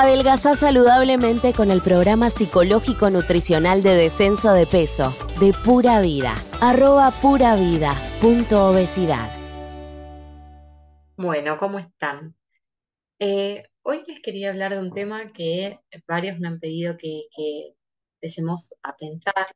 Adelgazá 0.00 0.54
saludablemente 0.54 1.52
con 1.52 1.72
el 1.72 1.82
programa 1.82 2.30
psicológico 2.30 3.10
nutricional 3.10 3.82
de 3.82 3.96
descenso 3.96 4.52
de 4.52 4.64
peso 4.64 5.12
de 5.40 5.52
Pura 5.64 6.00
Vida. 6.00 6.36
Arroba 6.60 7.10
pura 7.10 7.56
vida 7.56 7.96
punto 8.20 8.70
obesidad. 8.70 9.28
Bueno, 11.16 11.58
¿cómo 11.58 11.80
están? 11.80 12.36
Eh, 13.18 13.64
hoy 13.82 14.04
les 14.06 14.20
quería 14.20 14.50
hablar 14.50 14.70
de 14.70 14.78
un 14.78 14.92
tema 14.92 15.32
que 15.32 15.80
varios 16.06 16.38
me 16.38 16.46
han 16.46 16.60
pedido 16.60 16.96
que, 16.96 17.22
que 17.36 17.74
dejemos 18.22 18.72
a 18.84 18.94
pensar 18.94 19.48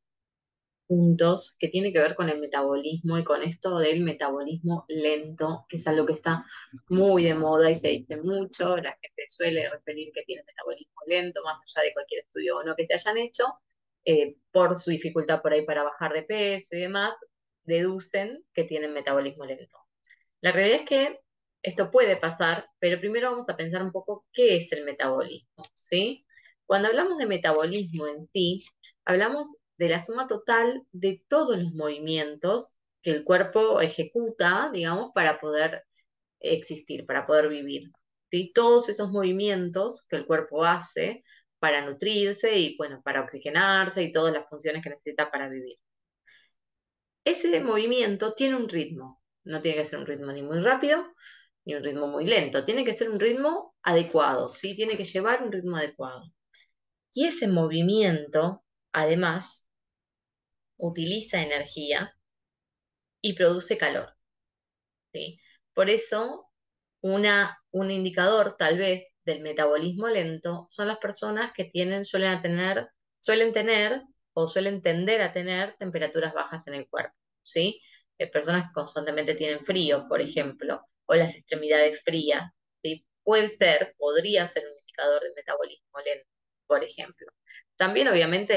puntos 0.92 1.56
que 1.58 1.68
tiene 1.68 1.90
que 1.90 2.00
ver 2.00 2.14
con 2.14 2.28
el 2.28 2.38
metabolismo 2.38 3.16
y 3.16 3.24
con 3.24 3.42
esto 3.42 3.78
del 3.78 4.02
metabolismo 4.02 4.84
lento, 4.88 5.64
que 5.66 5.78
es 5.78 5.88
algo 5.88 6.04
que 6.04 6.12
está 6.12 6.44
muy 6.90 7.24
de 7.24 7.34
moda 7.34 7.70
y 7.70 7.76
se 7.76 7.88
dice 7.88 8.18
mucho, 8.18 8.76
la 8.76 8.92
gente 9.00 9.24
suele 9.26 9.70
referir 9.70 10.12
que 10.12 10.22
tiene 10.24 10.42
metabolismo 10.46 11.00
lento, 11.06 11.42
más 11.44 11.56
allá 11.74 11.86
de 11.86 11.94
cualquier 11.94 12.24
estudio 12.24 12.58
o 12.58 12.62
no 12.62 12.76
que 12.76 12.86
te 12.86 12.92
hayan 12.92 13.16
hecho, 13.16 13.44
eh, 14.04 14.36
por 14.50 14.76
su 14.78 14.90
dificultad 14.90 15.40
por 15.40 15.54
ahí 15.54 15.64
para 15.64 15.82
bajar 15.82 16.12
de 16.12 16.24
peso 16.24 16.76
y 16.76 16.80
demás, 16.80 17.14
deducen 17.64 18.44
que 18.52 18.64
tienen 18.64 18.92
metabolismo 18.92 19.46
lento. 19.46 19.78
La 20.42 20.52
realidad 20.52 20.80
es 20.80 20.88
que 20.90 21.20
esto 21.62 21.90
puede 21.90 22.18
pasar, 22.18 22.68
pero 22.78 23.00
primero 23.00 23.30
vamos 23.30 23.48
a 23.48 23.56
pensar 23.56 23.82
un 23.82 23.92
poco 23.92 24.26
qué 24.30 24.56
es 24.56 24.72
el 24.72 24.84
metabolismo, 24.84 25.64
¿sí? 25.74 26.26
Cuando 26.66 26.88
hablamos 26.88 27.16
de 27.16 27.26
metabolismo 27.26 28.08
en 28.08 28.28
sí, 28.30 28.66
hablamos 29.06 29.46
de 29.82 29.88
la 29.88 30.04
suma 30.04 30.28
total 30.28 30.86
de 30.92 31.24
todos 31.26 31.58
los 31.58 31.72
movimientos 31.72 32.76
que 33.02 33.10
el 33.10 33.24
cuerpo 33.24 33.80
ejecuta, 33.80 34.70
digamos, 34.72 35.10
para 35.12 35.40
poder 35.40 35.82
existir, 36.38 37.04
para 37.04 37.26
poder 37.26 37.48
vivir. 37.48 37.90
¿sí? 38.30 38.52
Todos 38.54 38.88
esos 38.88 39.10
movimientos 39.10 40.06
que 40.08 40.14
el 40.14 40.26
cuerpo 40.26 40.64
hace 40.64 41.24
para 41.58 41.84
nutrirse 41.84 42.56
y, 42.56 42.76
bueno, 42.76 43.02
para 43.02 43.22
oxigenarse 43.22 44.04
y 44.04 44.12
todas 44.12 44.32
las 44.32 44.48
funciones 44.48 44.84
que 44.84 44.90
necesita 44.90 45.32
para 45.32 45.48
vivir. 45.48 45.76
Ese 47.24 47.60
movimiento 47.60 48.34
tiene 48.34 48.54
un 48.54 48.68
ritmo, 48.68 49.20
no 49.42 49.60
tiene 49.60 49.78
que 49.78 49.86
ser 49.88 49.98
un 49.98 50.06
ritmo 50.06 50.30
ni 50.30 50.42
muy 50.42 50.60
rápido 50.60 51.04
ni 51.64 51.74
un 51.74 51.82
ritmo 51.82 52.06
muy 52.06 52.24
lento, 52.24 52.64
tiene 52.64 52.84
que 52.84 52.96
ser 52.96 53.10
un 53.10 53.18
ritmo 53.18 53.74
adecuado, 53.82 54.50
¿sí? 54.50 54.76
Tiene 54.76 54.96
que 54.96 55.04
llevar 55.04 55.42
un 55.42 55.50
ritmo 55.52 55.76
adecuado. 55.76 56.32
Y 57.14 57.26
ese 57.26 57.46
movimiento, 57.48 58.64
además, 58.92 59.71
utiliza 60.82 61.42
energía 61.42 62.14
y 63.20 63.34
produce 63.34 63.78
calor. 63.78 64.14
¿sí? 65.12 65.38
Por 65.74 65.88
eso, 65.90 66.46
una, 67.00 67.58
un 67.70 67.90
indicador 67.90 68.56
tal 68.58 68.78
vez 68.78 69.04
del 69.24 69.42
metabolismo 69.42 70.08
lento 70.08 70.66
son 70.70 70.88
las 70.88 70.98
personas 70.98 71.52
que 71.52 71.64
tienen, 71.66 72.04
suelen 72.04 72.42
tener, 72.42 72.88
suelen 73.20 73.52
tener 73.54 74.02
o 74.34 74.48
suelen 74.48 74.82
tender 74.82 75.22
a 75.22 75.32
tener 75.32 75.76
temperaturas 75.78 76.34
bajas 76.34 76.66
en 76.66 76.74
el 76.74 76.88
cuerpo. 76.88 77.14
¿sí? 77.44 77.80
Eh, 78.18 78.26
personas 78.26 78.66
que 78.68 78.72
constantemente 78.74 79.34
tienen 79.36 79.64
frío, 79.64 80.06
por 80.08 80.20
ejemplo, 80.20 80.84
o 81.06 81.14
las 81.14 81.34
extremidades 81.34 82.02
frías. 82.02 82.50
¿sí? 82.82 83.06
Puede 83.22 83.50
ser, 83.50 83.94
podría 83.98 84.48
ser 84.48 84.64
un 84.64 84.72
indicador 84.80 85.22
de 85.22 85.32
metabolismo 85.36 86.00
lento, 86.04 86.28
por 86.66 86.82
ejemplo. 86.82 87.28
También, 87.76 88.08
obviamente, 88.08 88.54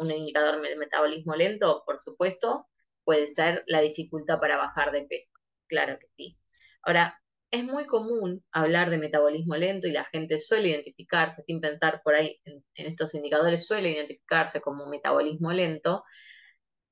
un 0.00 0.10
indicador 0.10 0.60
de 0.62 0.76
metabolismo 0.76 1.34
lento, 1.34 1.82
por 1.86 2.00
supuesto, 2.00 2.68
puede 3.04 3.34
ser 3.34 3.64
la 3.66 3.80
dificultad 3.80 4.40
para 4.40 4.56
bajar 4.56 4.92
de 4.92 5.02
peso. 5.04 5.30
Claro 5.66 5.98
que 5.98 6.06
sí. 6.16 6.38
Ahora, 6.82 7.20
es 7.50 7.64
muy 7.64 7.86
común 7.86 8.44
hablar 8.52 8.90
de 8.90 8.98
metabolismo 8.98 9.56
lento 9.56 9.86
y 9.86 9.92
la 9.92 10.04
gente 10.06 10.38
suele 10.38 10.70
identificarse, 10.70 11.42
sin 11.46 11.60
pensar 11.60 12.00
por 12.02 12.14
ahí 12.14 12.40
en, 12.44 12.64
estos 12.74 13.14
indicadores, 13.14 13.66
suele 13.66 13.90
identificarse 13.90 14.60
como 14.60 14.86
metabolismo 14.86 15.52
lento, 15.52 16.04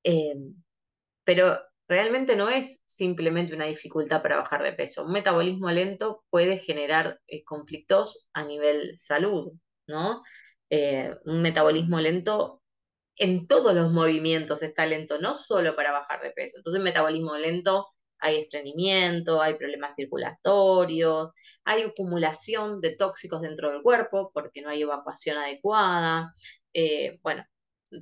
eh, 0.03 0.35
pero 1.23 1.59
realmente 1.87 2.35
no 2.35 2.49
es 2.49 2.83
simplemente 2.85 3.55
una 3.55 3.65
dificultad 3.65 4.21
para 4.21 4.37
bajar 4.37 4.63
de 4.63 4.73
peso. 4.73 5.05
Un 5.05 5.13
metabolismo 5.13 5.69
lento 5.71 6.23
puede 6.29 6.57
generar 6.59 7.19
eh, 7.27 7.43
conflictos 7.43 8.29
a 8.33 8.43
nivel 8.45 8.95
salud, 8.99 9.53
¿no? 9.87 10.21
Eh, 10.71 11.13
un 11.25 11.41
metabolismo 11.41 11.99
lento 11.99 12.61
en 13.17 13.45
todos 13.47 13.75
los 13.75 13.91
movimientos 13.91 14.63
está 14.63 14.85
lento, 14.85 15.19
no 15.19 15.35
solo 15.35 15.75
para 15.75 15.91
bajar 15.91 16.21
de 16.21 16.31
peso. 16.31 16.57
Entonces, 16.57 16.81
metabolismo 16.81 17.35
lento, 17.37 17.89
hay 18.19 18.37
estreñimiento, 18.39 19.41
hay 19.41 19.55
problemas 19.55 19.95
circulatorios, 19.97 21.31
hay 21.65 21.83
acumulación 21.83 22.81
de 22.81 22.95
tóxicos 22.95 23.41
dentro 23.41 23.71
del 23.71 23.81
cuerpo 23.83 24.31
porque 24.33 24.61
no 24.61 24.69
hay 24.69 24.83
evacuación 24.83 25.37
adecuada. 25.37 26.33
Eh, 26.73 27.19
bueno, 27.21 27.45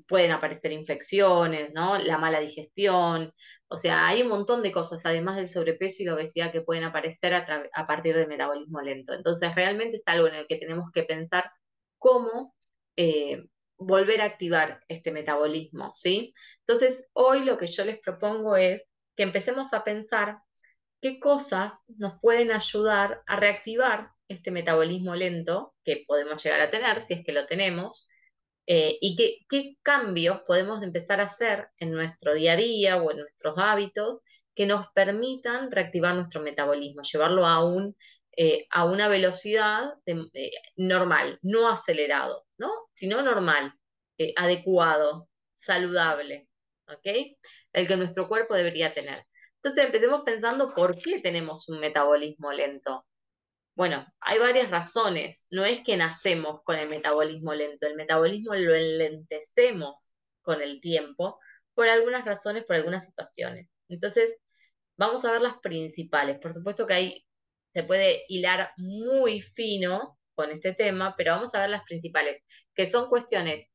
pueden 0.08 0.32
aparecer 0.32 0.72
infecciones, 0.72 1.74
¿no? 1.74 1.98
La 1.98 2.18
mala 2.20 2.40
digestión. 2.40 3.34
O 3.68 3.80
sea, 3.80 4.08
hay 4.08 4.22
un 4.22 4.30
montón 4.30 4.62
de 4.64 4.72
cosas, 4.72 5.00
además 5.04 5.38
del 5.38 5.50
sobrepeso 5.50 6.04
y 6.04 6.06
la 6.06 6.16
obesidad, 6.16 6.52
que 6.52 6.62
pueden 6.62 6.84
aparecer 6.84 7.34
a, 7.34 7.64
a 7.74 7.88
partir 7.88 8.16
del 8.16 8.28
metabolismo 8.28 8.82
lento. 8.82 9.14
Entonces, 9.14 9.56
realmente 9.56 9.98
es 9.98 10.04
algo 10.06 10.28
en 10.28 10.36
el 10.36 10.48
que 10.48 10.58
tenemos 10.58 10.92
que 10.94 11.04
pensar 11.04 11.52
cómo 11.98 12.56
eh, 13.02 13.46
volver 13.78 14.20
a 14.20 14.26
activar 14.26 14.84
este 14.90 15.14
metabolismo, 15.14 15.92
¿sí? 15.96 16.34
Entonces, 16.68 17.08
hoy 17.14 17.46
lo 17.46 17.58
que 17.58 17.68
yo 17.68 17.86
les 17.86 17.98
propongo 17.98 18.58
es 18.58 18.82
que 19.16 19.24
empecemos 19.24 19.72
a 19.72 19.86
pensar 19.86 20.40
qué 21.02 21.18
cosas 21.18 21.72
nos 21.88 22.20
pueden 22.20 22.52
ayudar 22.52 23.24
a 23.26 23.38
reactivar 23.38 24.10
este 24.28 24.52
metabolismo 24.52 25.16
lento 25.16 25.76
que 25.86 26.04
podemos 26.06 26.44
llegar 26.44 26.60
a 26.60 26.72
tener, 26.72 27.08
si 27.08 27.14
es 27.14 27.26
que 27.26 27.32
lo 27.32 27.46
tenemos, 27.46 28.10
eh, 28.68 28.98
y 29.00 29.16
qué, 29.16 29.38
qué 29.50 29.78
cambios 29.82 30.42
podemos 30.46 30.84
empezar 30.84 31.22
a 31.22 31.26
hacer 31.26 31.70
en 31.78 31.94
nuestro 31.94 32.34
día 32.34 32.54
a 32.54 32.58
día 32.58 33.02
o 33.02 33.12
en 33.12 33.20
nuestros 33.20 33.56
hábitos 33.58 34.20
que 34.54 34.66
nos 34.66 34.88
permitan 34.94 35.72
reactivar 35.72 36.16
nuestro 36.16 36.42
metabolismo, 36.42 37.02
llevarlo 37.02 37.46
a 37.46 37.64
un 37.64 37.96
eh, 38.38 38.68
a 38.70 38.86
una 38.86 39.08
velocidad 39.08 39.94
normal, 40.76 41.40
no 41.42 41.70
acelerado, 41.70 42.46
¿no? 42.58 42.72
Sino 42.94 43.22
normal, 43.22 43.74
eh, 44.18 44.34
adecuado, 44.38 45.30
saludable, 45.56 46.48
¿ok? 46.88 47.38
El 47.74 47.88
que 47.88 47.98
nuestro 47.98 48.28
cuerpo 48.28 48.56
debería 48.56 48.94
tener. 48.94 49.26
Entonces 49.62 49.86
empecemos 49.86 50.24
pensando 50.24 50.74
por 50.74 50.98
qué 51.02 51.20
tenemos 51.22 51.68
un 51.70 51.80
metabolismo 51.80 52.52
lento. 52.54 53.06
Bueno, 53.76 54.06
hay 54.22 54.40
varias 54.40 54.70
razones. 54.72 55.48
No 55.52 55.66
es 55.66 55.84
que 55.84 55.98
nacemos 55.98 56.62
con 56.64 56.76
el 56.78 56.90
metabolismo 56.90 57.54
lento, 57.54 57.88
el 57.88 57.96
metabolismo 57.96 58.56
lo 58.56 58.76
enlentecemos 58.76 59.96
con 60.42 60.62
el 60.62 60.82
tiempo 60.82 61.40
por 61.74 61.88
algunas 61.88 62.26
razones, 62.26 62.66
por 62.66 62.76
algunas 62.76 63.06
situaciones. 63.06 63.68
Entonces, 63.90 64.36
vamos 64.98 65.24
a 65.26 65.32
ver 65.32 65.42
las 65.42 65.60
principales. 65.60 66.40
Por 66.40 66.54
supuesto 66.54 66.86
que 66.88 66.94
hay 66.94 67.26
se 67.74 67.84
puede 67.84 68.24
hilar 68.28 68.72
muy 68.78 69.42
fino 69.42 70.18
con 70.36 70.52
este 70.52 70.74
tema, 70.74 71.16
pero 71.18 71.34
vamos 71.34 71.54
a 71.54 71.62
ver 71.62 71.70
las 71.70 71.84
principales, 71.84 72.42
que 72.76 72.90
son 72.90 73.10
cuestiones 73.10 73.68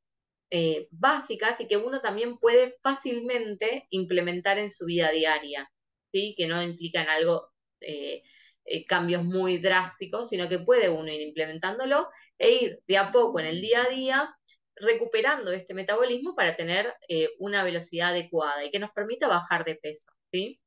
eh, 0.50 0.88
básicas 0.92 1.60
y 1.60 1.66
que 1.66 1.76
uno 1.76 2.00
también 2.00 2.38
puede 2.38 2.76
fácilmente 2.82 3.86
implementar 3.90 4.58
en 4.58 4.72
su 4.72 4.86
vida 4.86 5.10
diaria, 5.10 5.70
¿sí? 6.12 6.34
que 6.36 6.46
no 6.46 6.62
implican 6.62 7.08
algo, 7.08 7.50
eh, 7.80 8.22
eh, 8.66 8.86
cambios 8.86 9.24
muy 9.24 9.58
drásticos, 9.58 10.30
sino 10.30 10.48
que 10.48 10.60
puede 10.60 10.88
uno 10.88 11.08
ir 11.08 11.20
implementándolo 11.22 12.08
e 12.38 12.50
ir 12.52 12.78
de 12.86 12.98
a 12.98 13.12
poco 13.12 13.40
en 13.40 13.46
el 13.46 13.60
día 13.60 13.82
a 13.82 13.88
día 13.90 14.36
recuperando 14.76 15.52
este 15.52 15.74
metabolismo 15.74 16.34
para 16.34 16.56
tener 16.56 16.94
una 17.38 17.62
velocidad 17.62 18.10
adecuada 18.10 18.64
y 18.64 18.70
que 18.70 18.78
nos 18.78 18.90
permita 18.92 19.28
bajar 19.28 19.64
de 19.64 19.76
peso. 19.76 20.06
¿sí? 20.32 20.60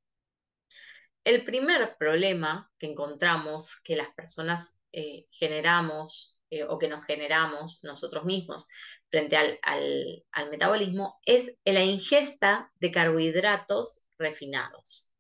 El 1.28 1.44
primer 1.44 1.98
problema 1.98 2.72
que 2.80 2.88
encontramos 2.88 3.82
que 3.84 3.98
las 3.98 4.14
personas 4.14 4.80
eh, 4.94 5.26
generamos 5.30 6.40
eh, 6.50 6.64
o 6.64 6.80
que 6.80 6.88
nos 6.88 7.04
generamos 7.04 7.84
nosotros 7.84 8.24
mismos 8.24 8.70
frente 9.10 9.36
al, 9.36 10.50
metabolismo 10.50 11.20
es 11.26 11.54
la 11.66 11.84
ingesta 11.84 12.72
de 12.76 12.92
carbohidratos 12.92 14.06
refinados. 14.18 15.14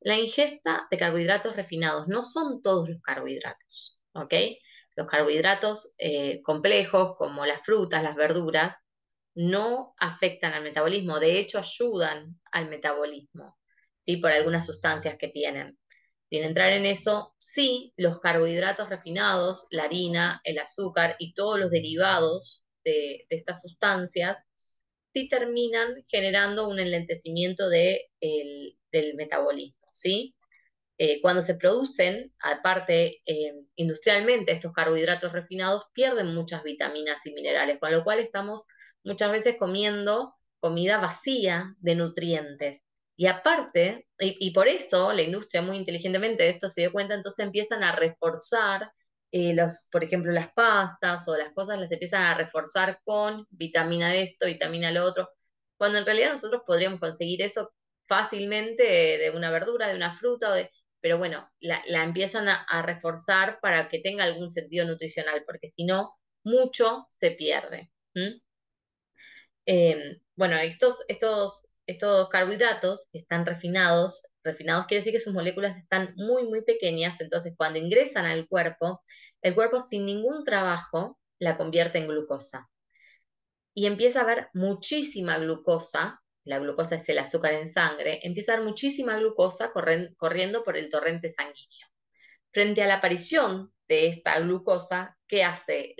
La 0.00 0.16
ingesta 0.16 0.86
de 0.90 0.96
carbohidratos 0.96 1.54
refinados 1.56 2.08
no 2.08 2.24
son 2.24 2.62
todos 2.62 2.88
los 2.88 3.02
carbohidratos, 3.02 4.00
¿ok? 4.14 4.32
Los 4.96 5.06
carbohidratos 5.08 5.94
eh, 5.98 6.40
complejos 6.40 7.18
como 7.18 7.44
las 7.44 7.60
frutas, 7.66 8.02
las 8.02 8.16
verduras, 8.16 8.76
no 9.34 9.94
afectan 9.98 10.54
al 10.54 10.62
metabolismo, 10.62 11.20
de 11.20 11.38
hecho 11.38 11.58
ayudan 11.58 12.40
al 12.50 12.70
metabolismo. 12.70 13.58
¿Sí? 14.04 14.16
por 14.18 14.32
algunas 14.32 14.66
sustancias 14.66 15.16
que 15.18 15.28
tienen. 15.28 15.78
Sin 16.30 16.44
entrar 16.44 16.72
en 16.72 16.86
eso, 16.86 17.34
sí, 17.38 17.92
los 17.96 18.20
carbohidratos 18.20 18.88
refinados, 18.88 19.66
la 19.70 19.84
harina, 19.84 20.40
el 20.44 20.58
azúcar 20.58 21.16
y 21.18 21.34
todos 21.34 21.58
los 21.60 21.70
derivados 21.70 22.64
de, 22.84 23.26
estas 23.30 23.60
sustancias, 23.62 24.38
sí 25.12 25.28
terminan 25.28 26.02
generando 26.08 26.68
un 26.68 26.78
enlentecimiento 26.80 27.68
del 27.68 29.14
metabolismo, 29.16 29.88
¿sí? 29.92 30.34
eh, 30.98 31.20
cuando 31.20 31.44
se 31.44 31.54
producen, 31.54 32.32
aparte 32.40 33.20
eh, 33.26 33.52
industrialmente, 33.76 34.52
estos 34.52 34.72
carbohidratos 34.72 35.32
refinados 35.32 35.84
pierden 35.92 36.34
muchas 36.34 36.62
vitaminas 36.62 37.18
y 37.24 37.32
minerales, 37.32 37.78
con 37.80 37.92
lo 37.92 38.04
cual 38.04 38.20
estamos 38.20 38.66
muchas 39.02 39.32
veces 39.32 39.56
comiendo 39.58 40.34
comida 40.60 40.98
vacía 40.98 41.74
de 41.78 41.96
nutrientes. 41.96 42.80
Y 43.16 43.26
aparte, 43.26 44.06
y, 44.18 44.50
por 44.52 44.66
eso 44.68 45.12
la 45.12 45.22
industria 45.22 45.62
muy 45.62 45.76
inteligentemente 45.76 46.42
de 46.44 46.50
esto 46.50 46.68
se 46.70 46.82
dio 46.82 46.92
cuenta, 46.92 47.14
entonces 47.14 47.44
empiezan 47.44 47.84
a 47.84 47.92
reforzar 47.92 48.90
eh, 49.30 49.54
los, 49.54 49.88
por 49.90 50.04
ejemplo, 50.04 50.32
las 50.32 50.52
pastas 50.52 51.26
o 51.28 51.36
las 51.36 51.52
cosas 51.52 51.78
las 51.78 51.90
empiezan 51.92 52.22
a 52.22 52.34
reforzar 52.34 53.00
con 53.04 53.46
vitamina 53.50 54.14
esto, 54.16 54.46
vitamina 54.46 54.90
lo 54.92 55.04
otro, 55.04 55.28
cuando 55.76 55.98
en 55.98 56.06
realidad 56.06 56.32
nosotros 56.32 56.62
podríamos 56.66 57.00
conseguir 57.00 57.42
eso 57.42 57.72
fácilmente 58.06 58.82
de, 58.84 59.30
una 59.34 59.50
verdura, 59.50 59.88
de 59.88 59.96
una 59.96 60.18
fruta, 60.18 60.52
de, 60.54 60.70
pero 61.00 61.18
bueno, 61.18 61.50
la, 61.60 61.82
empiezan 62.04 62.48
a, 62.48 62.82
reforzar 62.82 63.58
para 63.60 63.88
que 63.88 64.00
tenga 64.00 64.24
algún 64.24 64.50
sentido 64.50 64.86
nutricional, 64.86 65.44
porque 65.46 65.72
si 65.76 65.84
no, 65.84 66.14
mucho 66.44 67.06
se 67.20 67.32
pierde. 67.32 67.90
Em, 69.66 70.20
bueno, 70.36 70.56
estos, 70.58 70.96
estos, 71.08 71.66
estos 71.86 72.28
carbohidratos 72.28 73.08
están 73.12 73.44
refinados, 73.44 74.26
refinados 74.42 74.86
quiere 74.86 75.00
decir 75.00 75.12
que 75.12 75.20
sus 75.20 75.34
moléculas 75.34 75.76
están 75.76 76.14
muy, 76.16 76.44
muy 76.44 76.62
pequeñas, 76.62 77.20
entonces 77.20 77.54
cuando 77.56 77.78
ingresan 77.78 78.24
al 78.24 78.48
cuerpo, 78.48 79.02
el 79.42 79.54
cuerpo 79.54 79.84
sin 79.86 80.06
ningún 80.06 80.44
trabajo 80.44 81.18
la 81.38 81.56
convierte 81.56 81.98
en 81.98 82.08
glucosa. 82.08 82.70
Y 83.74 83.86
empieza 83.86 84.20
a 84.20 84.22
haber 84.22 84.48
muchísima 84.54 85.38
glucosa, 85.38 86.22
la 86.44 86.58
glucosa 86.58 86.96
es 86.96 87.08
el 87.08 87.18
azúcar 87.18 87.52
en 87.54 87.72
sangre, 87.72 88.20
empieza 88.22 88.52
a 88.52 88.54
haber 88.56 88.68
muchísima 88.68 89.16
glucosa 89.18 89.70
corriendo 89.70 90.64
por 90.64 90.76
el 90.76 90.88
torrente 90.88 91.34
sanguíneo. 91.36 91.88
Frente 92.52 92.82
a 92.82 92.86
la 92.86 92.96
aparición 92.96 93.72
de 93.88 94.06
esta 94.06 94.38
glucosa, 94.38 95.18
¿qué 95.26 95.42
hace 95.42 95.94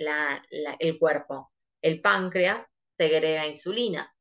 el 0.79 0.97
cuerpo? 0.97 1.51
El 1.81 2.01
páncreas 2.01 2.65
segrega 2.97 3.45
insulina. 3.45 4.11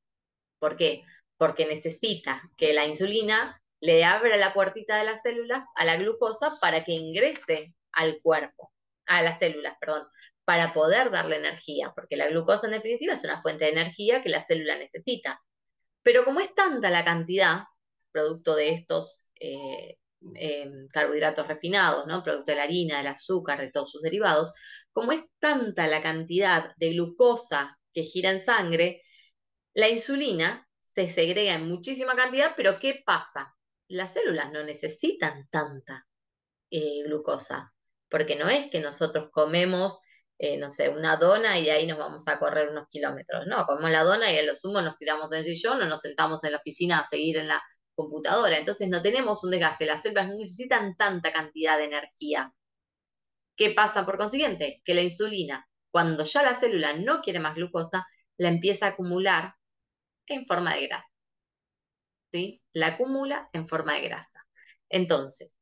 ¿Por 0.58 0.76
qué? 0.76 1.04
Porque 1.44 1.66
necesita 1.66 2.40
que 2.56 2.72
la 2.72 2.86
insulina 2.86 3.60
le 3.82 4.02
abra 4.02 4.38
la 4.38 4.54
puertita 4.54 4.96
de 4.96 5.04
las 5.04 5.20
células 5.20 5.62
a 5.74 5.84
la 5.84 5.98
glucosa 5.98 6.56
para 6.58 6.84
que 6.84 6.92
ingrese 6.92 7.74
al 7.92 8.18
cuerpo, 8.22 8.72
a 9.04 9.20
las 9.20 9.38
células, 9.40 9.76
perdón, 9.78 10.06
para 10.46 10.72
poder 10.72 11.10
darle 11.10 11.36
energía, 11.36 11.92
porque 11.94 12.16
la 12.16 12.28
glucosa 12.28 12.66
en 12.66 12.72
definitiva 12.72 13.12
es 13.12 13.24
una 13.24 13.42
fuente 13.42 13.66
de 13.66 13.72
energía 13.72 14.22
que 14.22 14.30
la 14.30 14.46
célula 14.46 14.78
necesita. 14.78 15.38
Pero 16.02 16.24
como 16.24 16.40
es 16.40 16.54
tanta 16.54 16.88
la 16.88 17.04
cantidad, 17.04 17.64
producto 18.10 18.56
de 18.56 18.70
estos 18.70 19.30
eh, 19.38 19.98
em, 20.36 20.88
carbohidratos 20.88 21.46
refinados, 21.46 22.06
¿no? 22.06 22.24
producto 22.24 22.52
de 22.52 22.56
la 22.56 22.62
harina, 22.62 22.96
del 22.96 23.08
azúcar, 23.08 23.60
de 23.60 23.70
todos 23.70 23.90
sus 23.90 24.00
derivados, 24.00 24.54
como 24.92 25.12
es 25.12 25.20
tanta 25.38 25.88
la 25.88 26.00
cantidad 26.00 26.74
de 26.78 26.94
glucosa 26.94 27.78
que 27.92 28.04
gira 28.04 28.30
en 28.30 28.40
sangre, 28.40 29.02
la 29.74 29.90
insulina 29.90 30.66
se 30.94 31.08
segrega 31.10 31.54
en 31.54 31.68
muchísima 31.68 32.14
cantidad, 32.14 32.52
pero 32.56 32.78
¿qué 32.78 33.02
pasa? 33.04 33.54
Las 33.88 34.12
células 34.12 34.52
no 34.52 34.62
necesitan 34.62 35.48
tanta 35.50 36.06
eh, 36.70 37.02
glucosa, 37.04 37.72
porque 38.08 38.36
no 38.36 38.48
es 38.48 38.70
que 38.70 38.80
nosotros 38.80 39.28
comemos, 39.32 39.98
eh, 40.38 40.56
no 40.56 40.70
sé, 40.72 40.88
una 40.90 41.16
dona 41.16 41.58
y 41.58 41.64
de 41.64 41.72
ahí 41.72 41.86
nos 41.86 41.98
vamos 41.98 42.26
a 42.28 42.38
correr 42.38 42.68
unos 42.68 42.88
kilómetros, 42.88 43.46
no, 43.46 43.66
comemos 43.66 43.90
la 43.90 44.04
dona 44.04 44.32
y 44.32 44.38
a 44.38 44.42
lo 44.44 44.54
sumo 44.54 44.80
nos 44.82 44.96
tiramos 44.96 45.30
del 45.30 45.44
sillón 45.44 45.82
o 45.82 45.86
nos 45.86 46.00
sentamos 46.00 46.42
en 46.44 46.52
la 46.52 46.58
oficina 46.58 47.00
a 47.00 47.04
seguir 47.04 47.38
en 47.38 47.48
la 47.48 47.62
computadora, 47.94 48.56
entonces 48.56 48.88
no 48.88 49.02
tenemos 49.02 49.42
un 49.44 49.50
desgaste, 49.50 49.86
las 49.86 50.02
células 50.02 50.28
no 50.28 50.34
necesitan 50.34 50.96
tanta 50.96 51.32
cantidad 51.32 51.76
de 51.78 51.84
energía. 51.84 52.52
¿Qué 53.56 53.70
pasa 53.70 54.04
por 54.04 54.18
consiguiente? 54.18 54.82
Que 54.84 54.94
la 54.94 55.02
insulina 55.02 55.68
cuando 55.94 56.24
ya 56.24 56.42
la 56.42 56.58
célula 56.58 56.94
no 56.94 57.20
quiere 57.20 57.38
más 57.38 57.54
glucosa, 57.54 58.04
la 58.36 58.48
empieza 58.48 58.86
a 58.86 58.88
acumular 58.90 59.54
en 60.32 60.46
forma 60.46 60.74
de 60.74 60.86
grasa. 60.86 61.08
¿Sí? 62.32 62.62
La 62.72 62.88
acumula 62.88 63.48
en 63.52 63.68
forma 63.68 63.94
de 63.94 64.08
grasa. 64.08 64.46
Entonces, 64.88 65.58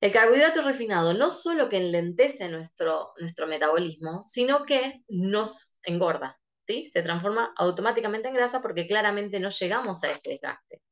el 0.00 0.12
carbohidrato 0.12 0.62
refinado 0.62 1.14
no 1.14 1.30
solo 1.30 1.68
que 1.68 1.78
enlentece 1.78 2.48
nuestro, 2.48 3.12
nuestro 3.18 3.46
metabolismo, 3.46 4.22
sino 4.22 4.64
que 4.64 5.02
nos 5.08 5.78
engorda. 5.82 6.38
¿sí? 6.66 6.86
Se 6.92 7.02
transforma 7.02 7.54
automáticamente 7.56 8.28
en 8.28 8.34
grasa 8.34 8.60
porque 8.60 8.86
claramente 8.86 9.40
no 9.40 9.48
llegamos 9.48 10.04
a 10.04 10.10
ese 10.10 10.30
desgaste. 10.30 10.82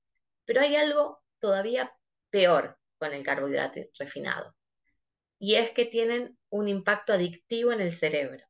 Pero 0.46 0.62
hay 0.62 0.76
algo 0.76 1.22
todavía 1.38 1.92
peor 2.30 2.78
con 2.98 3.12
el 3.12 3.22
carbohidrato 3.22 3.80
refinado 3.98 4.54
y 5.38 5.56
es 5.56 5.72
que 5.72 5.84
tienen 5.84 6.38
un 6.48 6.68
impacto 6.68 7.12
adictivo 7.12 7.72
en 7.72 7.80
el 7.80 7.92
cerebro. 7.92 8.44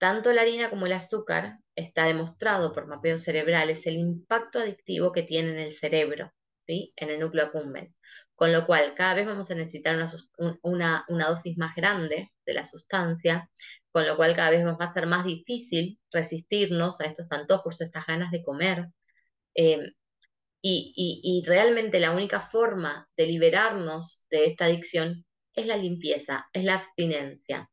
Tanto 0.00 0.32
la 0.32 0.40
harina 0.40 0.70
como 0.70 0.86
el 0.86 0.92
azúcar 0.94 1.58
está 1.76 2.06
demostrado 2.06 2.72
por 2.72 2.86
mapeos 2.86 3.22
cerebrales 3.22 3.86
el 3.86 3.96
impacto 3.96 4.58
adictivo 4.60 5.12
que 5.12 5.24
tiene 5.24 5.50
en 5.50 5.58
el 5.58 5.72
cerebro, 5.72 6.32
¿sí? 6.66 6.94
en 6.96 7.10
el 7.10 7.20
núcleo 7.20 7.44
accumbens. 7.44 7.98
Con 8.34 8.50
lo 8.50 8.64
cual, 8.66 8.94
cada 8.94 9.12
vez 9.12 9.26
vamos 9.26 9.50
a 9.50 9.54
necesitar 9.54 10.02
una, 10.62 11.04
dosis 11.06 11.58
más 11.58 11.76
grande 11.76 12.32
de 12.46 12.54
la 12.54 12.64
sustancia, 12.64 13.50
con 13.92 14.06
lo 14.06 14.16
cual 14.16 14.34
cada 14.34 14.48
vez 14.48 14.64
va 14.64 14.72
a 14.80 14.94
ser 14.94 15.06
más 15.06 15.26
difícil 15.26 16.00
resistirnos 16.10 17.02
a 17.02 17.04
estos 17.04 17.30
antojos, 17.30 17.82
a 17.82 17.84
estas 17.84 18.06
ganas 18.06 18.30
de 18.30 18.42
comer. 18.42 18.86
Eh, 19.54 19.92
y, 20.62 21.42
realmente 21.46 22.00
la 22.00 22.12
única 22.12 22.40
forma 22.40 23.06
de 23.18 23.26
liberarnos 23.26 24.26
de 24.30 24.46
esta 24.46 24.64
adicción 24.64 25.26
es 25.54 25.66
la 25.66 25.76
limpieza, 25.76 26.48
es 26.54 26.64
la 26.64 26.76
abstinencia. 26.76 27.68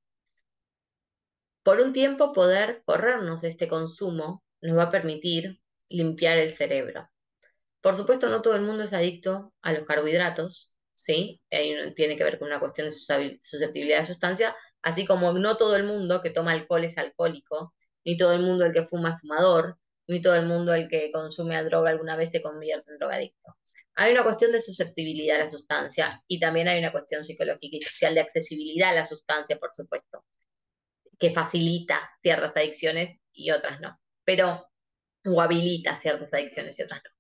Por 1.68 1.82
un 1.82 1.92
tiempo 1.92 2.32
poder 2.32 2.82
corrernos 2.86 3.44
este 3.44 3.68
consumo 3.68 4.42
nos 4.62 4.78
va 4.78 4.84
a 4.84 4.90
permitir 4.90 5.60
limpiar 5.90 6.38
el 6.38 6.50
cerebro. 6.50 7.10
Por 7.82 7.98
supuesto, 7.98 8.30
no 8.30 8.42
todo 8.42 8.56
el 8.56 8.62
mundo 8.62 8.84
es 8.84 8.94
adicto 8.94 9.54
a 9.62 9.74
los 9.74 9.86
carbohidratos, 9.86 10.74
¿sí? 10.94 11.42
tiene 11.50 12.16
que 12.16 12.24
ver 12.24 12.40
con 12.40 12.48
una 12.48 12.62
cuestión 12.62 12.88
de 12.88 12.92
susceptibilidad 13.42 14.00
de 14.00 14.08
sustancia, 14.08 14.56
así 14.82 15.06
como 15.06 15.34
no 15.34 15.58
todo 15.58 15.76
el 15.76 15.84
mundo 15.84 16.22
que 16.22 16.30
toma 16.30 16.54
alcohol 16.54 16.86
es 16.86 16.98
alcohólico, 16.98 17.74
ni 18.06 18.16
todo 18.16 18.32
el 18.32 18.44
mundo 18.44 18.64
el 18.64 18.72
que 18.72 18.88
fuma 18.88 19.16
es 19.16 19.20
fumador, 19.20 19.78
ni 20.08 20.22
todo 20.22 20.36
el 20.36 20.46
mundo 20.46 20.74
el 20.74 20.88
que 20.88 21.12
consume 21.12 21.58
a 21.58 21.66
droga 21.66 21.90
alguna 21.90 22.16
vez 22.16 22.32
se 22.32 22.42
convierte 22.42 22.94
en 22.94 22.98
drogadicto. 22.98 23.58
Hay 23.96 24.14
una 24.14 24.24
cuestión 24.24 24.54
de 24.54 24.62
susceptibilidad 24.62 25.42
a 25.42 25.44
la 25.44 25.52
sustancia 25.52 26.24
y 26.30 26.40
también 26.40 26.70
hay 26.70 26.80
una 26.80 26.94
cuestión 26.94 27.26
psicológica 27.26 27.76
y 27.76 27.82
social 27.82 28.16
de 28.16 28.22
accesibilidad 28.22 28.92
a 28.92 28.94
la 29.02 29.06
sustancia, 29.06 29.60
por 29.60 29.72
supuesto, 29.74 30.24
que 31.20 31.34
facilita 31.34 32.12
ciertas 32.22 32.56
adicciones 32.56 33.20
y 33.32 33.52
otras 33.52 33.80
no, 33.80 34.00
pero 34.24 34.68
o 35.26 35.42
habilita 35.42 36.00
ciertas 36.00 36.34
adicciones 36.34 36.80
y 36.80 36.84
otras 36.84 37.02
no. 37.04 37.12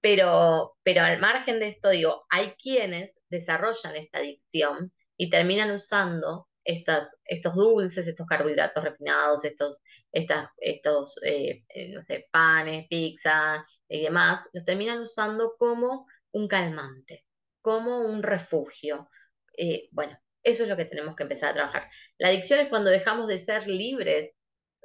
Pero, 0.00 0.76
pero 0.82 1.02
al 1.02 1.18
margen 1.20 1.58
de 1.58 1.68
esto, 1.68 1.90
digo, 1.90 2.26
hay 2.28 2.52
quienes 2.62 3.10
desarrollan 3.28 3.96
esta 3.96 4.18
adicción 4.18 4.92
y 5.16 5.30
terminan 5.30 5.70
usando 5.70 6.48
estos 6.64 7.54
dulces, 7.54 8.06
estos 8.06 8.26
carbohidratos 8.26 8.82
refinados, 8.82 9.44
estos, 9.44 9.78
estos 10.12 11.18
eh, 11.24 11.64
eh, 11.68 11.92
no 11.92 12.02
sé, 12.04 12.26
panes, 12.30 12.86
pizza 12.88 13.64
y 13.88 14.02
demás, 14.02 14.44
los 14.52 14.64
terminan 14.64 15.00
usando 15.00 15.54
como 15.58 16.06
un 16.32 16.48
calmante, 16.48 17.24
como 17.60 18.00
un 18.00 18.22
refugio. 18.22 19.08
Eh, 19.56 19.88
bueno, 19.92 20.18
eso 20.46 20.62
es 20.62 20.68
lo 20.68 20.76
que 20.76 20.84
tenemos 20.84 21.16
que 21.16 21.24
empezar 21.24 21.50
a 21.50 21.54
trabajar. 21.54 21.90
La 22.18 22.28
adicción 22.28 22.60
es 22.60 22.68
cuando 22.68 22.88
dejamos 22.90 23.26
de 23.26 23.38
ser 23.38 23.66
libres, 23.66 24.30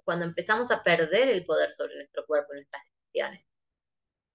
cuando 0.03 0.25
empezamos 0.25 0.71
a 0.71 0.83
perder 0.83 1.29
el 1.29 1.45
poder 1.45 1.71
sobre 1.71 1.95
nuestro 1.97 2.25
cuerpo 2.25 2.53
y 2.53 2.57
nuestras 2.57 2.81
decisiones. 2.83 3.45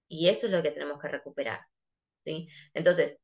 Y 0.09 0.29
eso 0.29 0.47
es 0.47 0.53
lo 0.53 0.63
que 0.63 0.71
tenemos 0.71 1.01
que 1.01 1.09
recuperar. 1.09 1.67
¿sí? 2.25 2.49
Entonces, 2.75 3.19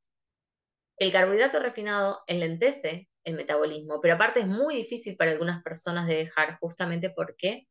el 0.98 1.12
carbohidrato 1.12 1.60
refinado 1.60 2.22
enlentece 2.26 3.08
el 3.22 3.34
metabolismo, 3.34 4.00
pero 4.00 4.14
aparte 4.14 4.40
es 4.40 4.48
muy 4.48 4.74
difícil 4.74 5.16
para 5.16 5.30
algunas 5.30 5.62
personas 5.62 6.08
de 6.08 6.16
dejar 6.16 6.58
justamente 6.58 7.10
porque 7.10 7.68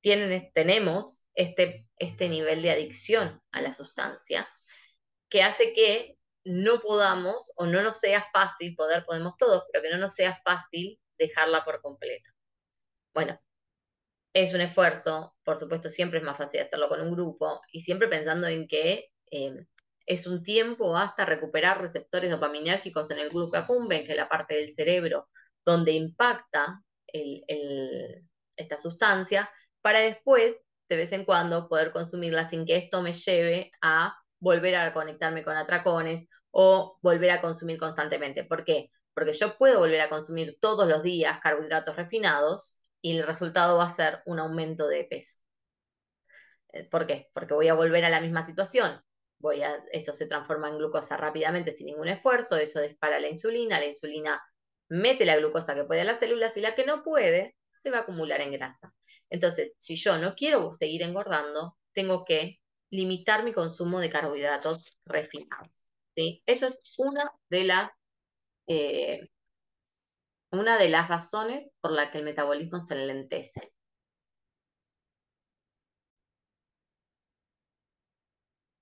tienen, 0.00 0.50
tenemos 0.54 1.26
este, 1.34 1.86
este 1.98 2.30
nivel 2.30 2.62
de 2.62 2.70
adicción 2.70 3.42
a 3.52 3.60
la 3.60 3.74
sustancia 3.74 4.48
que 5.28 5.42
hace 5.42 5.74
que 5.74 6.16
no 6.46 6.80
podamos 6.80 7.52
o 7.56 7.66
no 7.66 7.82
nos 7.82 7.98
sea 7.98 8.24
fácil, 8.32 8.74
poder 8.76 9.04
podemos 9.04 9.36
todos, 9.36 9.64
pero 9.70 9.82
que 9.82 9.90
no 9.90 9.98
nos 9.98 10.14
sea 10.14 10.40
fácil 10.44 10.98
dejarla 11.18 11.64
por 11.64 11.82
completo. 11.82 12.30
Bueno, 13.14 13.40
es 14.32 14.54
un 14.54 14.60
esfuerzo, 14.60 15.34
por 15.44 15.58
supuesto 15.58 15.88
siempre 15.88 16.18
es 16.20 16.24
más 16.24 16.38
fácil 16.38 16.60
hacerlo 16.60 16.88
con 16.88 17.00
un 17.00 17.12
grupo 17.12 17.60
y 17.72 17.82
siempre 17.82 18.08
pensando 18.08 18.46
en 18.46 18.68
que 18.68 19.06
eh, 19.30 19.66
es 20.06 20.26
un 20.26 20.44
tiempo 20.44 20.96
hasta 20.96 21.24
recuperar 21.24 21.80
receptores 21.80 22.30
dopaminérgicos 22.30 23.10
en 23.10 23.18
el 23.18 23.30
glucacumben, 23.30 24.04
que 24.04 24.12
es 24.12 24.16
la 24.16 24.28
parte 24.28 24.54
del 24.54 24.74
cerebro 24.74 25.28
donde 25.64 25.92
impacta 25.92 26.82
esta 28.56 28.78
sustancia, 28.78 29.50
para 29.80 30.00
después, 30.00 30.54
de 30.88 30.96
vez 30.96 31.12
en 31.12 31.24
cuando, 31.24 31.68
poder 31.68 31.90
consumirla 31.92 32.48
sin 32.50 32.66
que 32.66 32.76
esto 32.76 33.02
me 33.02 33.14
lleve 33.14 33.72
a 33.80 34.16
volver 34.38 34.76
a 34.76 34.92
conectarme 34.92 35.42
con 35.42 35.56
atracones 35.56 36.28
o 36.58 36.98
volver 37.02 37.30
a 37.32 37.42
consumir 37.42 37.78
constantemente. 37.78 38.42
¿Por 38.42 38.64
qué? 38.64 38.90
Porque 39.12 39.34
yo 39.34 39.58
puedo 39.58 39.78
volver 39.78 40.00
a 40.00 40.08
consumir 40.08 40.56
todos 40.58 40.88
los 40.88 41.02
días 41.02 41.38
carbohidratos 41.40 41.96
refinados 41.96 42.80
y 43.02 43.14
el 43.18 43.26
resultado 43.26 43.76
va 43.76 43.90
a 43.90 43.96
ser 43.96 44.22
un 44.24 44.38
aumento 44.38 44.88
de 44.88 45.04
peso. 45.04 45.40
Eh, 46.72 46.84
¿Por 46.84 47.06
qué? 47.06 47.28
Porque 47.34 47.52
voy 47.52 47.68
a 47.68 47.74
volver 47.74 48.06
a 48.06 48.10
la 48.10 48.22
misma 48.22 48.46
situación. 48.46 49.02
Voy 49.38 49.62
a, 49.62 49.84
esto 49.92 50.14
se 50.14 50.28
transforma 50.28 50.70
en 50.70 50.78
glucosa 50.78 51.18
rápidamente 51.18 51.76
sin 51.76 51.88
ningún 51.88 52.08
esfuerzo, 52.08 52.56
eso 52.56 52.80
dispara 52.80 53.20
la 53.20 53.28
insulina, 53.28 53.78
la 53.78 53.86
insulina 53.86 54.42
mete 54.88 55.26
la 55.26 55.36
glucosa 55.36 55.74
que 55.74 55.84
puede 55.84 56.00
a 56.00 56.04
las 56.04 56.20
células 56.20 56.56
y 56.56 56.60
la 56.60 56.74
que 56.74 56.86
no 56.86 57.04
puede 57.04 57.54
se 57.82 57.90
va 57.90 57.98
a 57.98 58.00
acumular 58.00 58.40
en 58.40 58.52
grasa. 58.52 58.94
Entonces, 59.28 59.72
si 59.78 59.94
yo 59.96 60.16
no 60.16 60.34
quiero 60.34 60.72
seguir 60.78 61.02
engordando, 61.02 61.76
tengo 61.92 62.24
que 62.24 62.60
limitar 62.88 63.44
mi 63.44 63.52
consumo 63.52 64.00
de 64.00 64.08
carbohidratos 64.08 64.96
refinados. 65.04 65.85
¿Sí? 66.16 66.42
Esto 66.46 66.66
es 66.68 66.94
una 66.98 67.30
de 67.50 67.64
las 67.64 67.90
eh, 68.68 69.30
una 70.50 70.78
de 70.78 70.88
las 70.88 71.08
razones 71.08 71.70
por 71.80 71.92
la 71.92 72.10
que 72.10 72.18
el 72.18 72.24
metabolismo 72.24 72.84
se 72.86 72.94
enlentece. 72.94 73.72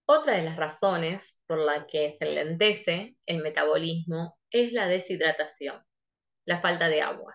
Otra 0.07 0.37
de 0.37 0.45
las 0.45 0.57
razones 0.57 1.38
por 1.47 1.59
la 1.59 1.87
que 1.87 2.17
se 2.19 2.29
enlentece 2.29 3.17
el 3.26 3.43
metabolismo 3.43 4.38
es 4.50 4.73
la 4.73 4.87
deshidratación, 4.87 5.83
la 6.47 6.61
falta 6.61 6.88
de 6.88 7.03
agua. 7.03 7.35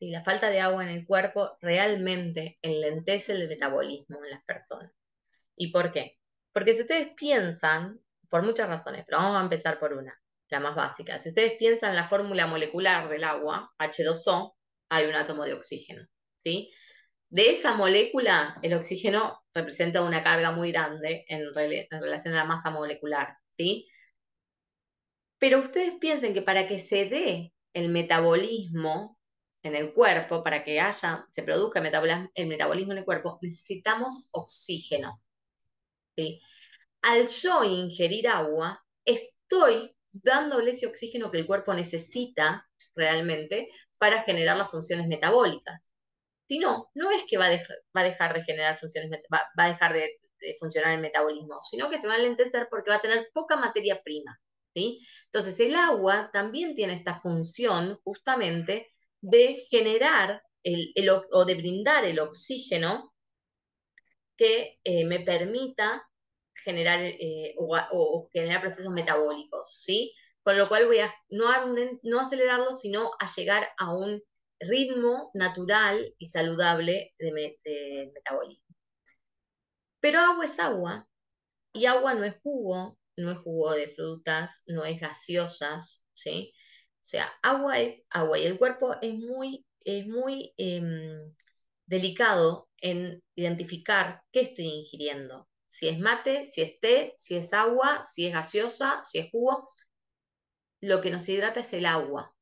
Y 0.00 0.10
la 0.10 0.24
falta 0.24 0.50
de 0.50 0.60
agua 0.60 0.82
en 0.84 0.90
el 0.90 1.06
cuerpo 1.06 1.56
realmente 1.60 2.58
enlentece 2.62 3.32
el 3.32 3.48
metabolismo 3.48 4.24
en 4.24 4.30
las 4.30 4.44
personas. 4.44 4.92
¿Y 5.56 5.72
por 5.72 5.92
qué? 5.92 6.18
Porque 6.52 6.74
si 6.74 6.82
ustedes 6.82 7.12
piensan, 7.14 8.00
por 8.30 8.42
muchas 8.42 8.68
razones, 8.68 9.04
pero 9.06 9.18
vamos 9.18 9.36
a 9.36 9.42
empezar 9.42 9.78
por 9.78 9.92
una, 9.92 10.18
la 10.48 10.60
más 10.60 10.74
básica. 10.74 11.20
Si 11.20 11.30
ustedes 11.30 11.54
piensan 11.58 11.90
en 11.90 11.96
la 11.96 12.08
fórmula 12.08 12.46
molecular 12.46 13.08
del 13.08 13.24
agua, 13.24 13.70
H2O, 13.78 14.54
hay 14.88 15.06
un 15.06 15.14
átomo 15.14 15.44
de 15.44 15.54
oxígeno, 15.54 16.06
¿sí? 16.36 16.72
De 17.28 17.50
esta 17.50 17.74
molécula, 17.74 18.58
el 18.62 18.74
oxígeno 18.74 19.42
representa 19.54 20.02
una 20.02 20.22
carga 20.22 20.52
muy 20.52 20.72
grande 20.72 21.24
en, 21.28 21.54
relación 21.54 22.34
a 22.34 22.38
la 22.38 22.44
masa 22.44 22.70
molecular, 22.70 23.36
¿sí? 23.50 23.88
Pero 25.38 25.58
ustedes 25.60 25.92
piensen 26.00 26.34
que 26.34 26.42
para 26.42 26.68
que 26.68 26.78
se 26.78 27.06
dé 27.06 27.52
el 27.72 27.88
metabolismo 27.88 29.18
en 29.62 29.74
el 29.74 29.92
cuerpo, 29.92 30.42
para 30.42 30.64
que 30.64 30.80
haya, 30.80 31.26
se 31.30 31.42
produzca 31.42 31.80
el 31.80 32.48
metabolismo 32.48 32.92
en 32.92 32.98
el 32.98 33.04
cuerpo, 33.04 33.38
necesitamos 33.42 34.28
oxígeno. 34.32 35.20
¿sí? 36.16 36.40
Al 37.02 37.26
yo 37.28 37.64
ingerir 37.64 38.28
agua, 38.28 38.82
estoy 39.04 39.94
dándole 40.12 40.72
ese 40.72 40.86
oxígeno 40.86 41.30
que 41.30 41.38
el 41.38 41.46
cuerpo 41.46 41.72
necesita 41.74 42.68
realmente 42.94 43.68
para 43.98 44.22
generar 44.22 44.56
las 44.56 44.70
funciones 44.70 45.06
metabólicas. 45.06 45.80
Si 46.48 46.58
no, 46.58 46.90
no 46.94 47.10
es 47.10 47.24
que 47.28 47.38
va 47.38 47.46
a, 47.46 47.50
dejar, 48.04 48.34
de 48.34 48.42
generar 48.42 48.78
funciones, 48.78 49.10
va, 49.32 49.42
va 49.58 49.64
a 49.66 49.68
dejar 49.68 49.94
de, 49.94 50.18
funcionar 50.58 50.94
el 50.94 51.00
metabolismo, 51.00 51.58
sino 51.60 51.90
que 51.90 52.00
se 52.00 52.08
va 52.08 52.14
a 52.14 52.16
enlentecer 52.16 52.66
porque 52.70 52.90
va 52.90 52.96
a 52.96 53.00
tener 53.02 53.28
poca 53.32 53.56
materia 53.56 54.02
prima. 54.02 54.38
¿sí? 54.74 55.06
Entonces, 55.26 55.58
el 55.60 55.74
agua 55.74 56.30
también 56.32 56.74
tiene 56.74 56.94
esta 56.94 57.20
función 57.20 57.96
justamente 58.02 58.92
de 59.20 59.66
generar 59.70 60.42
el, 60.62 60.92
o 61.32 61.44
de 61.44 61.54
brindar 61.54 62.04
el 62.04 62.18
oxígeno 62.18 63.12
que 64.36 64.78
eh, 64.84 65.04
me 65.04 65.20
permita 65.20 66.09
generar 66.64 67.00
eh, 67.02 67.54
o, 67.58 68.28
generar 68.32 68.60
procesos 68.60 68.92
metabólicos, 68.92 69.82
¿sí? 69.82 70.12
Con 70.42 70.56
lo 70.58 70.68
cual 70.68 70.86
voy 70.86 70.98
a 70.98 71.14
no, 71.30 71.48
acelerarlo, 72.20 72.76
sino 72.76 73.10
a 73.18 73.26
llegar 73.26 73.68
a 73.78 73.94
un 73.94 74.22
ritmo 74.60 75.30
natural 75.34 76.14
y 76.18 76.28
saludable 76.30 77.14
de, 77.18 78.10
metabolismo. 78.14 78.64
Pero 80.00 80.18
agua 80.20 80.44
es 80.44 80.58
agua, 80.58 81.08
y 81.72 81.86
agua 81.86 82.14
no 82.14 82.24
es 82.24 82.36
jugo, 82.42 82.98
no 83.16 83.32
es 83.32 83.38
jugo 83.38 83.72
de 83.72 83.88
frutas, 83.88 84.64
no 84.66 84.84
es 84.84 85.00
gaseosas, 85.00 86.06
¿sí? 86.12 86.52
O 87.02 87.04
sea, 87.04 87.30
agua 87.42 87.78
es 87.78 88.04
agua 88.10 88.38
y 88.38 88.46
el 88.46 88.58
cuerpo 88.58 88.96
es 89.00 89.14
muy, 89.14 89.64
es 89.84 90.06
muy 90.06 90.52
em, 90.56 91.32
delicado 91.86 92.68
en 92.78 93.22
identificar 93.34 94.22
qué 94.32 94.40
estoy 94.42 94.66
ingiriendo. 94.66 95.49
Si 95.70 95.88
es 95.88 95.98
mate, 95.98 96.44
si 96.44 96.62
es 96.62 96.80
té, 96.80 97.14
si 97.16 97.36
es 97.36 97.52
agua, 97.54 98.04
si 98.04 98.26
es 98.26 98.34
gaseosa, 98.34 99.02
si 99.04 99.18
es 99.18 99.30
jugo. 99.30 99.70
Lo 100.82 101.00
que 101.00 101.10
nos 101.10 101.28
hidrata 101.28 101.60
es 101.60 101.72
el 101.72 101.86
agua. 101.86 102.34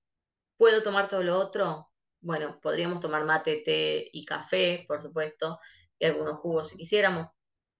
¿Puedo 0.56 0.82
tomar 0.82 1.08
todo 1.08 1.22
lo 1.22 1.38
otro? 1.38 1.88
bueno, 2.20 2.58
podríamos 2.60 3.00
tomar 3.00 3.24
mate, 3.24 3.62
té 3.64 4.08
y 4.12 4.24
café, 4.24 4.84
por 4.88 5.00
supuesto, 5.02 5.58
y 5.98 6.06
algunos 6.06 6.38
jugos 6.38 6.70
si 6.70 6.76
quisiéramos, 6.76 7.28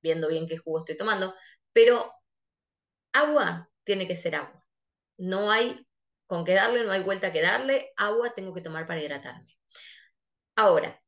viendo 0.00 0.28
bien 0.28 0.46
qué 0.46 0.58
jugo 0.58 0.78
estoy 0.78 0.96
tomando, 0.96 1.34
pero 1.72 2.12
agua 3.12 3.68
tiene 3.84 4.06
que 4.06 4.16
ser 4.16 4.36
agua. 4.36 4.64
No 5.18 5.50
hay 5.50 5.84
con 6.26 6.44
qué 6.44 6.54
darle, 6.54 6.84
no 6.84 6.92
hay 6.92 7.02
vuelta 7.02 7.32
que 7.32 7.42
darle, 7.42 7.92
agua 7.96 8.34
tengo 8.34 8.54
que 8.54 8.60
tomar 8.60 8.86
para 8.86 9.00
hidratarme. 9.00 9.56
Ahora, 10.56 11.00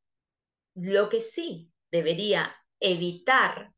lo 0.75 1.09
que 1.09 1.21
sí 1.21 1.73
debería 1.91 2.57
evitar, 2.81 3.73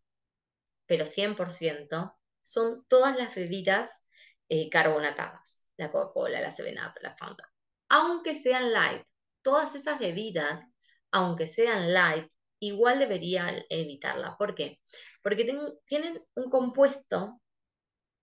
pero 0.93 1.07
100%, 1.07 2.15
son 2.43 2.85
todas 2.87 3.17
las 3.17 3.35
bebidas 3.35 4.05
eh, 4.51 4.69
carbonatadas, 4.69 5.67
la 5.79 5.91
Coca-Cola, 5.91 6.43
la 6.43 6.51
7-Up, 6.51 7.01
la 7.01 7.17
Fanta, 7.17 7.51
aunque 7.89 8.35
sean 8.35 8.75
light, 8.75 9.03
todas 9.41 9.75
esas 9.75 9.99
bebidas, 9.99 10.69
aunque 11.11 11.47
sean 11.47 11.95
light, 11.95 12.31
igual 12.59 12.99
deberían 12.99 13.65
evitarla. 13.71 14.37
¿Por 14.37 14.55
qué? 14.55 14.81
Porque 15.23 15.47
tienen 15.87 16.23
un 16.35 16.51
compuesto, 16.51 17.41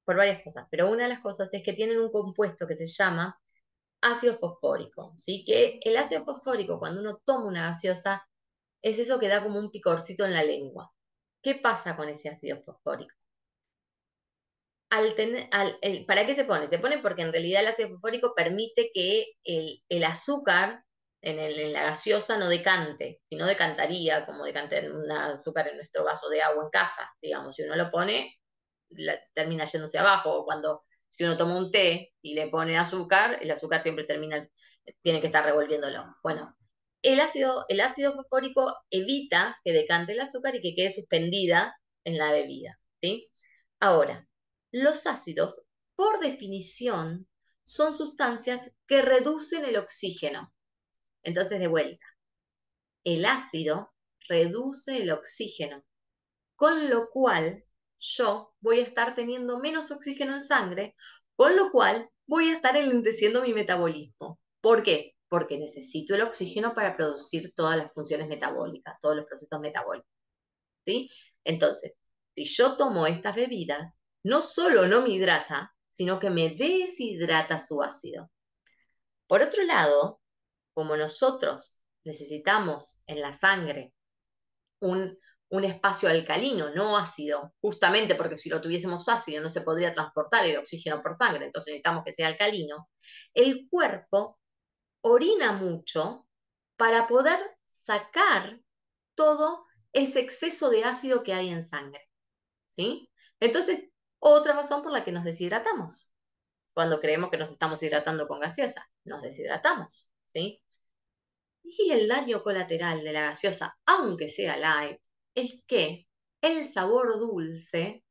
por 0.05 0.17
varias 0.17 0.43
cosas, 0.43 0.67
pero 0.69 0.91
una 0.91 1.05
de 1.05 1.09
las 1.09 1.21
cosas 1.21 1.49
es 1.51 1.63
que 1.63 1.73
tienen 1.73 1.99
un 1.99 2.11
compuesto 2.11 2.67
que 2.67 2.77
se 2.77 2.85
llama 2.85 3.35
ácido 4.01 4.35
fosfórico, 4.35 5.15
¿sí? 5.17 5.43
Que 5.43 5.79
el 5.81 5.97
ácido 5.97 6.23
fosfórico, 6.23 6.77
cuando 6.77 7.01
uno 7.01 7.19
toma 7.25 7.45
una 7.45 7.71
gaseosa, 7.71 8.29
es 8.83 8.99
eso 8.99 9.19
que 9.19 9.27
da 9.27 9.41
como 9.41 9.57
un 9.57 9.71
picorcito 9.71 10.23
en 10.23 10.33
la 10.33 10.43
lengua. 10.43 10.93
¿Qué 11.41 11.55
pasa 11.55 11.95
con 11.95 12.09
ese 12.09 12.29
ácido 12.29 12.61
fosfórico? 12.63 13.15
¿Para 16.07 16.25
qué 16.25 16.35
se 16.35 16.45
pone? 16.45 16.67
Se 16.67 16.79
pone 16.79 16.97
porque 16.99 17.21
en 17.21 17.31
realidad 17.31 17.61
el 17.61 17.67
ácido 17.69 17.89
fosfórico 17.89 18.33
permite 18.35 18.89
que 18.93 19.27
el, 19.43 20.03
azúcar 20.03 20.83
en, 21.21 21.73
la 21.73 21.83
gaseosa 21.83 22.37
no 22.37 22.49
decante, 22.49 23.21
si 23.29 23.35
no 23.35 23.45
decantaría 23.45 24.25
como 24.25 24.45
decanta 24.45 24.77
un 24.91 25.11
azúcar 25.11 25.67
en 25.67 25.77
nuestro 25.77 26.03
vaso 26.03 26.29
de 26.29 26.41
agua 26.41 26.63
en 26.63 26.69
casa, 26.71 27.09
digamos, 27.21 27.55
si 27.55 27.63
uno 27.63 27.75
lo 27.75 27.91
pone, 27.91 28.39
termina 29.33 29.65
yéndose 29.65 29.99
abajo, 29.99 30.39
o 30.39 30.45
cuando 30.45 30.83
si 31.09 31.23
uno 31.23 31.37
toma 31.37 31.57
un 31.57 31.71
té 31.71 32.13
y 32.21 32.33
le 32.33 32.47
pone 32.47 32.77
azúcar, 32.77 33.37
el 33.41 33.51
azúcar 33.51 33.83
siempre 33.83 34.05
termina, 34.05 34.47
tiene 35.01 35.21
que 35.21 35.27
estar 35.27 35.45
revolviéndolo. 35.45 36.15
Bueno, 36.23 36.55
el 37.01 37.19
ácido, 37.19 37.65
el 37.69 37.81
ácido 37.81 38.13
fosfórico 38.15 38.75
evita 38.89 39.59
que 39.63 39.73
decante 39.73 40.13
el 40.13 40.21
azúcar 40.21 40.55
y 40.55 40.61
que 40.61 40.75
quede 40.75 40.91
suspendida 40.91 41.75
en 42.03 42.17
la 42.17 42.31
bebida, 42.31 42.79
¿sí? 43.01 43.29
Ahora, 43.79 44.27
los 44.71 45.07
ácidos, 45.07 45.61
por 45.95 46.19
definición, 46.19 47.27
son 47.63 47.93
sustancias 47.93 48.71
que 48.87 49.01
reducen 49.01 49.65
el 49.65 49.77
oxígeno. 49.77 50.53
Entonces, 51.23 51.59
de 51.59 51.67
vuelta, 51.67 52.05
el 53.03 53.25
ácido 53.25 53.93
reduce 54.27 55.01
el 55.01 55.11
oxígeno, 55.11 55.83
con 56.55 56.89
lo 56.89 57.09
cual 57.09 57.63
yo 57.99 58.53
voy 58.59 58.79
a 58.79 58.83
estar 58.83 59.13
teniendo 59.13 59.59
menos 59.59 59.91
oxígeno 59.91 60.33
en 60.33 60.41
sangre, 60.41 60.95
con 61.35 61.55
lo 61.55 61.71
cual 61.71 62.09
voy 62.27 62.49
a 62.49 62.55
estar 62.55 62.75
enlenteciendo 62.77 63.41
mi 63.41 63.53
metabolismo. 63.53 64.39
¿Por 64.61 64.83
qué? 64.83 65.15
Porque 65.29 65.57
necesito 65.57 66.15
el 66.15 66.21
oxígeno 66.23 66.73
para 66.73 66.97
producir 66.97 67.53
todas 67.55 67.77
las 67.77 67.93
funciones 67.93 68.27
metabólicas, 68.27 68.99
todos 68.99 69.15
los 69.15 69.25
procesos 69.25 69.59
metabólicos. 69.59 70.09
¿Sí? 70.85 71.09
Entonces, 71.43 71.93
si 72.35 72.43
yo 72.45 72.75
tomo 72.77 73.07
estas 73.07 73.35
bebidas, 73.35 73.93
no 74.23 74.41
solo 74.41 74.87
no 74.87 75.01
me 75.01 75.09
hidrata, 75.09 75.73
sino 75.91 76.19
que 76.19 76.29
me 76.29 76.49
deshidrata 76.49 77.59
su 77.59 77.81
ácido. 77.81 78.31
Por 79.27 79.41
otro 79.41 79.63
lado, 79.63 80.21
como 80.73 80.95
nosotros 80.97 81.81
necesitamos 82.05 83.03
en 83.05 83.21
la 83.21 83.33
sangre 83.33 83.93
un, 84.79 85.17
espacio 85.51 86.09
alcalino, 86.09 86.69
no 86.73 86.97
ácido, 86.97 87.53
justamente 87.59 88.15
porque 88.15 88.37
si 88.37 88.49
lo 88.49 88.61
tuviésemos 88.61 89.09
ácido 89.09 89.41
no 89.41 89.49
se 89.49 89.61
podría 89.61 89.93
transportar 89.93 90.45
el 90.45 90.57
oxígeno 90.57 91.01
por 91.01 91.17
sangre, 91.17 91.45
entonces 91.45 91.73
necesitamos 91.73 92.03
que 92.05 92.13
sea 92.13 92.27
alcalino, 92.27 92.89
el 93.33 93.67
cuerpo 93.69 94.38
orina 95.01 95.53
mucho 95.53 96.27
para 96.77 97.07
poder 97.07 97.39
sacar 97.65 98.61
todo 99.15 99.65
ese 99.93 100.19
exceso 100.21 100.69
de 100.69 100.83
ácido 100.83 101.23
que 101.23 101.33
hay 101.33 101.49
en 101.49 101.65
sangre. 101.65 102.09
¿Sí? 102.69 103.09
Entonces, 103.39 103.89
otra 104.19 104.53
razón 104.53 104.83
por 104.83 104.91
la 104.91 105.03
que 105.03 105.11
nos 105.11 105.23
deshidratamos. 105.23 106.13
cuando 106.73 106.99
creemos 107.01 107.29
que 107.29 107.37
nos 107.37 107.51
estamos 107.51 107.81
hidratando 107.83 108.27
con 108.27 108.39
gaseosa. 108.39 108.87
Nos 109.03 109.21
deshidratamos, 109.21 110.11
¿sí? 110.27 110.63
Y 111.63 111.91
el 111.91 112.07
daño 112.07 112.41
colateral 112.43 113.03
de 113.03 113.13
la 113.13 113.21
gaseosa, 113.23 113.77
aunque 113.85 114.29
sea 114.29 114.57
light, 114.57 114.99
es 115.35 115.61
que 115.67 116.07
el 116.41 116.67
sabor 116.69 117.19
dulce 117.19 118.03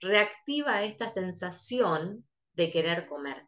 reactiva 0.00 0.82
esta 0.84 1.12
sensación 1.12 2.26
de 2.52 2.70
querer 2.72 3.06
comer. 3.06 3.46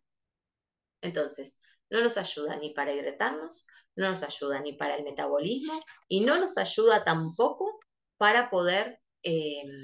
Entonces, 1.03 1.59
no 1.91 2.01
nos 2.01 2.17
ayuda 2.17 2.57
ni 2.57 2.71
para 2.73 2.93
hidratarnos, 2.93 3.67
no 3.97 4.11
nos 4.11 4.23
ayuda 4.23 4.61
ni 4.61 4.75
para 4.75 4.97
el 4.97 5.05
metabolismo 5.05 5.83
y 6.09 6.21
no 6.21 6.39
nos 6.39 6.57
ayuda 6.59 7.05
tampoco 7.05 7.81
para 8.17 8.51
poder 8.51 9.01
em, 9.23 9.83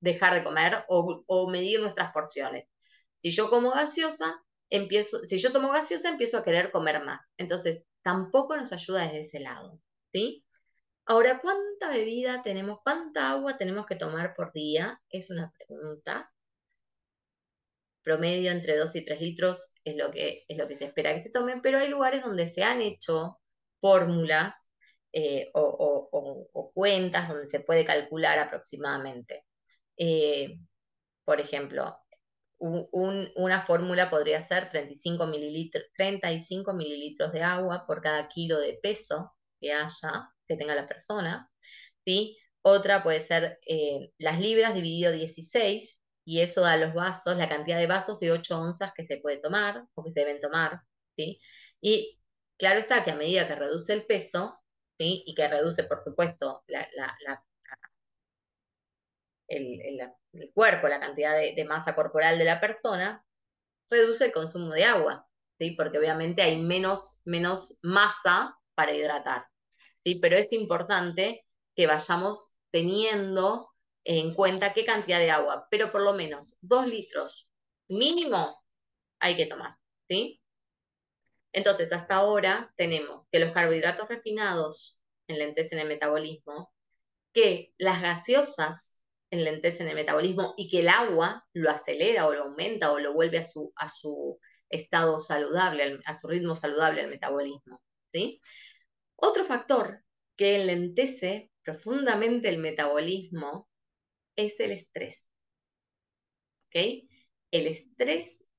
dejar 0.00 0.34
de 0.34 0.44
comer 0.44 0.84
o, 0.88 1.50
medir 1.50 1.80
nuestras 1.80 2.12
porciones. 2.12 2.66
Si 3.18 3.30
yo 3.30 3.48
como 3.48 3.70
gaseosa, 3.70 4.42
empiezo, 4.70 5.24
si 5.24 5.38
yo 5.38 5.52
tomo 5.52 5.70
gaseosa, 5.70 6.10
empiezo 6.10 6.38
a 6.38 6.44
querer 6.44 6.70
comer 6.70 7.02
más. 7.04 7.20
Entonces, 7.38 7.84
tampoco 8.02 8.56
nos 8.56 8.72
ayuda 8.72 9.04
desde 9.04 9.26
ese 9.26 9.40
lado, 9.40 9.80
¿sí? 10.12 10.44
Ahora, 11.06 11.40
¿cuánta 11.40 11.88
bebida 11.90 12.42
tenemos, 12.42 12.80
cuánta 12.82 13.30
agua 13.30 13.56
tenemos 13.58 13.86
que 13.86 13.96
tomar 13.96 14.34
por 14.34 14.52
día? 14.52 15.00
Es 15.10 15.30
una 15.30 15.52
pregunta. 15.52 16.33
Promedio 18.04 18.52
entre 18.52 18.76
2 18.76 18.94
y 18.96 19.04
3 19.04 19.20
litros 19.20 19.74
es 19.84 19.96
lo 19.96 20.10
que, 20.10 20.44
es 20.46 20.58
lo 20.58 20.68
que 20.68 20.76
se 20.76 20.84
espera 20.84 21.14
que 21.14 21.22
se 21.24 21.30
tomen, 21.30 21.62
pero 21.62 21.78
hay 21.78 21.88
lugares 21.88 22.22
donde 22.22 22.46
se 22.48 22.62
han 22.62 22.82
hecho 22.82 23.40
fórmulas 23.80 24.70
eh, 25.12 25.50
o, 25.54 26.70
cuentas 26.74 27.28
donde 27.28 27.48
se 27.48 27.60
puede 27.60 27.84
calcular 27.84 28.38
aproximadamente. 28.38 29.44
Eh, 29.96 30.58
por 31.24 31.40
ejemplo, 31.40 31.96
una 32.58 33.64
fórmula 33.66 34.10
podría 34.10 34.46
ser 34.48 34.70
35 34.70 35.26
mililitros, 35.26 35.84
35 35.96 36.72
mililitros 36.72 37.32
de 37.32 37.42
agua 37.42 37.84
por 37.86 38.00
cada 38.02 38.28
kilo 38.28 38.58
de 38.58 38.78
peso 38.82 39.32
que 39.60 39.72
haya, 39.72 40.30
que 40.46 40.56
tenga 40.56 40.74
la 40.74 40.88
persona. 40.88 41.50
¿sí? 42.04 42.38
Otra 42.62 43.02
puede 43.02 43.26
ser 43.26 43.58
eh, 43.66 44.10
las 44.18 44.40
libras 44.40 44.74
dividido 44.74 45.12
16, 45.12 45.98
y 46.24 46.40
eso 46.40 46.62
da 46.62 46.76
los 46.76 46.94
vasos, 46.94 47.36
la 47.36 47.48
cantidad 47.48 47.78
de 47.78 47.86
vasos 47.86 48.18
de 48.20 48.32
8 48.32 48.58
onzas 48.58 48.92
que 48.94 49.06
se 49.06 49.18
puede 49.18 49.38
tomar 49.38 49.84
o 49.94 50.04
que 50.04 50.12
se 50.12 50.20
deben 50.20 50.40
tomar. 50.40 50.80
¿sí? 51.16 51.40
Y 51.80 52.18
claro 52.56 52.80
está 52.80 53.04
que 53.04 53.10
a 53.10 53.16
medida 53.16 53.46
que 53.46 53.54
reduce 53.54 53.92
el 53.92 54.06
peso, 54.06 54.58
¿sí? 54.98 55.22
y 55.26 55.34
que 55.34 55.48
reduce, 55.48 55.84
por 55.84 56.02
supuesto, 56.02 56.64
la, 56.66 56.88
el, 59.48 60.12
cuerpo, 60.54 60.88
la 60.88 61.00
cantidad 61.00 61.36
de, 61.36 61.64
masa 61.66 61.94
corporal 61.94 62.38
de 62.38 62.44
la 62.44 62.60
persona, 62.60 63.24
reduce 63.90 64.26
el 64.26 64.32
consumo 64.32 64.70
de 64.72 64.84
agua, 64.84 65.28
¿sí? 65.58 65.72
porque 65.72 65.98
obviamente 65.98 66.42
hay 66.42 66.60
menos, 66.60 67.20
menos 67.24 67.78
masa 67.82 68.58
para 68.74 68.94
hidratar. 68.94 69.46
¿sí? 70.04 70.16
Pero 70.16 70.36
es 70.36 70.50
importante 70.52 71.46
que 71.76 71.86
vayamos 71.86 72.54
teniendo 72.70 73.73
en 74.04 74.34
cuenta 74.34 74.72
qué 74.74 74.84
cantidad 74.84 75.18
de 75.18 75.30
agua, 75.30 75.66
pero 75.70 75.90
por 75.90 76.02
lo 76.02 76.12
menos 76.12 76.58
dos 76.60 76.86
litros 76.86 77.48
mínimo 77.88 78.62
hay 79.18 79.36
que 79.36 79.46
tomar. 79.46 79.76
¿sí? 80.08 80.40
Entonces, 81.52 81.90
hasta 81.92 82.16
ahora 82.16 82.72
tenemos 82.76 83.26
que 83.30 83.38
los 83.38 83.52
carbohidratos 83.52 84.08
refinados 84.08 85.00
enlentecen 85.26 85.78
el 85.78 85.88
metabolismo, 85.88 86.72
que 87.32 87.72
las 87.78 88.02
gaseosas 88.02 89.00
enlentecen 89.30 89.88
el 89.88 89.94
metabolismo 89.94 90.54
y 90.56 90.68
que 90.68 90.80
el 90.80 90.88
agua 90.88 91.44
lo 91.52 91.70
acelera 91.70 92.26
o 92.26 92.34
lo 92.34 92.44
aumenta 92.44 92.92
o 92.92 92.98
lo 92.98 93.12
vuelve 93.14 93.38
a 93.38 93.44
su, 93.44 93.72
a 93.76 93.88
su 93.88 94.38
estado 94.68 95.20
saludable, 95.20 96.00
a 96.04 96.20
su 96.20 96.28
ritmo 96.28 96.56
saludable 96.56 97.02
el 97.02 97.10
metabolismo. 97.10 97.80
¿sí? 98.12 98.40
Otro 99.16 99.44
factor 99.44 100.02
que 100.36 100.60
enlentece 100.60 101.50
profundamente 101.62 102.48
el 102.48 102.58
metabolismo 102.58 103.68
es 104.36 104.58
el 104.60 104.72
estrés. 104.72 105.30
¿okay? 106.68 107.08
El 107.50 107.66
estrés 107.66 108.50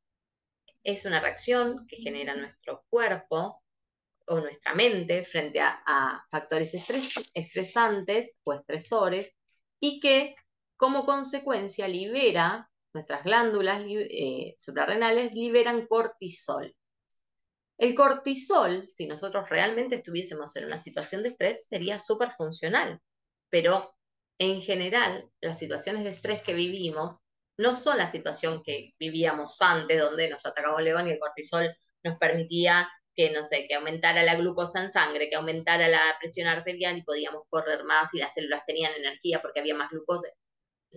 es 0.83 1.05
una 1.05 1.19
reacción 1.19 1.85
que 1.87 1.97
genera 1.97 2.35
nuestro 2.35 2.85
cuerpo 2.89 3.61
o 4.27 4.39
nuestra 4.39 4.73
mente 4.73 5.23
frente 5.23 5.59
a, 5.61 6.25
factores 6.29 6.73
estresantes 7.33 8.37
o 8.43 8.53
estresores 8.53 9.31
y 9.79 9.99
que 9.99 10.35
como 10.77 11.05
consecuencia 11.05 11.87
libera, 11.87 12.69
nuestras 12.93 13.23
glándulas 13.23 13.83
eh, 13.87 14.55
suprarrenales 14.57 15.33
liberan 15.33 15.87
cortisol. 15.87 16.75
El 17.77 17.93
cortisol, 17.93 18.87
si 18.89 19.05
nosotros 19.05 19.49
realmente 19.49 19.95
estuviésemos 19.95 20.55
en 20.55 20.65
una 20.65 20.77
situación 20.77 21.23
de 21.23 21.29
estrés, 21.29 21.67
sería 21.67 21.99
súper 21.99 22.31
funcional, 22.31 23.01
pero 23.49 23.94
en 24.39 24.61
general 24.61 25.29
las 25.41 25.59
situaciones 25.59 26.03
de 26.03 26.11
estrés 26.11 26.41
que 26.43 26.53
vivimos 26.53 27.19
no 27.57 27.75
son 27.75 27.97
la 27.97 28.11
situación 28.11 28.61
que 28.63 28.93
vivíamos 28.99 29.61
antes, 29.61 29.99
donde 29.99 30.29
nos 30.29 30.45
atacaba 30.45 30.77
un 30.77 30.83
león 30.83 31.07
y 31.07 31.11
el 31.11 31.19
cortisol 31.19 31.75
nos 32.03 32.17
permitía 32.17 32.89
que, 33.15 33.31
no 33.31 33.47
sé, 33.47 33.65
que 33.67 33.75
aumentara 33.75 34.23
la 34.23 34.35
glucosa 34.35 34.83
en 34.83 34.91
sangre, 34.91 35.29
que 35.29 35.37
aumentara 35.37 35.87
la 35.87 36.17
presión 36.19 36.47
arterial 36.47 36.97
y 36.97 37.03
podíamos 37.03 37.43
correr 37.49 37.83
más 37.85 38.13
y 38.13 38.17
las 38.19 38.33
células 38.33 38.63
tenían 38.65 38.93
energía 38.93 39.41
porque 39.41 39.61
había 39.61 39.75
más 39.75 39.89
glucosa 39.89 40.27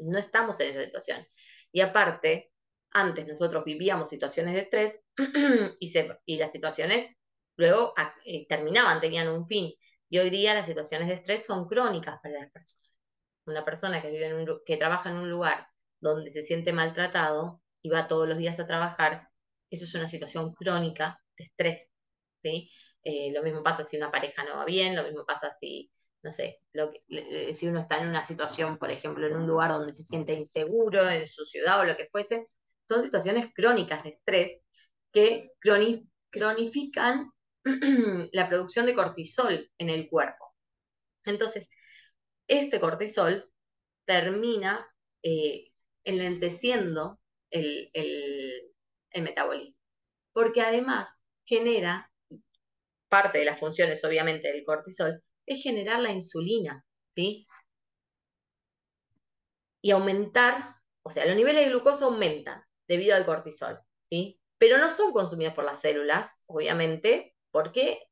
no 0.03 0.19
estamos 0.19 0.59
en 0.61 0.71
esa 0.71 0.85
situación. 0.85 1.27
Y 1.73 1.81
aparte, 1.81 2.53
antes 2.91 3.27
nosotros 3.27 3.65
vivíamos 3.65 4.11
situaciones 4.11 4.55
de 4.55 4.61
estrés 4.61 4.95
y, 5.81 6.39
las 6.39 6.53
situaciones 6.53 7.17
luego 7.57 7.95
eh, 8.25 8.47
terminaban, 8.49 9.01
tenían 9.01 9.29
un 9.29 9.47
fin. 9.47 9.73
Y 10.09 10.19
hoy 10.19 10.31
día 10.31 10.55
las 10.55 10.67
situaciones 10.67 11.09
de 11.09 11.15
estrés 11.15 11.47
son 11.47 11.69
crónicas 11.69 12.19
para 12.23 12.41
las 12.41 12.51
personas. 12.51 12.93
Una 13.49 13.65
persona 13.65 14.03
que, 14.03 14.11
vive 14.11 14.27
en 14.27 14.35
un, 14.35 14.61
que 14.65 14.77
trabaja 14.77 15.11
en 15.11 15.17
un 15.17 15.31
lugar 15.31 15.69
donde 16.01 16.33
se 16.33 16.45
siente 16.45 16.73
maltratado 16.73 17.63
y 17.83 17.91
va 17.91 18.07
todos 18.07 18.29
los 18.29 18.39
días 18.39 18.59
a 18.61 18.67
trabajar, 18.67 19.29
eso 19.71 19.85
es 19.85 19.95
una 19.95 20.09
situación 20.09 20.55
crónica 20.55 21.21
de 21.37 21.45
estrés. 21.45 21.89
¿sí? 22.43 22.71
Eh, 23.05 23.33
lo 23.33 23.43
mismo 23.43 23.63
pasa 23.63 23.87
si 23.89 23.97
una 23.97 24.11
pareja 24.11 24.45
no 24.45 24.57
va 24.57 24.65
bien, 24.65 24.97
lo 24.97 25.03
mismo 25.05 25.25
pasa 25.27 25.57
si 25.61 25.91
no 26.23 26.33
sé, 26.33 26.61
si 27.55 27.69
uno 27.69 27.81
está 27.81 28.01
en 28.01 28.09
una 28.09 28.25
situación, 28.25 28.79
por 28.79 28.91
ejemplo, 28.91 29.27
en 29.27 29.37
un 29.37 29.47
lugar 29.47 29.71
donde 29.71 29.93
se 29.93 30.05
siente 30.05 30.33
inseguro, 30.35 31.09
en 31.09 31.27
su 31.27 31.45
ciudad 31.45 31.81
o 31.81 31.85
lo 31.85 31.97
que 31.97 32.09
fuese, 32.11 32.49
son 32.89 33.05
situaciones 33.05 33.53
crónicas 33.55 34.03
de 34.03 34.11
estrés 34.11 34.63
que 35.13 35.53
cronifican 36.31 37.31
la 38.33 38.49
producción 38.49 38.87
de 38.87 38.95
cortisol 38.95 39.71
en 39.79 39.91
el 39.91 40.09
cuerpo. 40.09 40.55
Entonces, 41.25 41.69
este 42.49 42.81
cortisol 42.81 43.51
termina 44.07 44.91
eh, 45.23 45.71
enlenteciendo 46.05 47.21
el, 47.51 47.91
metabolismo, 49.15 49.77
porque 50.33 50.63
además 50.63 51.09
genera 51.45 52.11
parte 53.09 53.39
de 53.39 53.45
las 53.45 53.59
funciones, 53.59 54.05
obviamente, 54.05 54.49
del 54.53 54.65
cortisol, 54.65 55.23
es 55.47 55.63
generar 55.63 56.01
la 56.01 56.13
insulina, 56.13 56.85
¿sí? 57.15 57.47
Y 59.83 59.91
aumentar, 59.91 60.77
o 61.03 61.11
sea, 61.11 61.27
los 61.27 61.37
niveles 61.37 61.65
de 61.65 61.71
glucosa 61.71 62.05
aumentan 62.05 62.63
debido 62.87 63.17
al 63.17 63.27
cortisol, 63.27 63.81
¿sí? 64.09 64.41
Pero 64.59 64.79
no 64.79 64.91
son 64.91 65.13
consumidos 65.13 65.55
por 65.55 65.65
las 65.65 65.81
células, 65.81 66.43
obviamente, 66.47 67.35
porque 67.51 68.08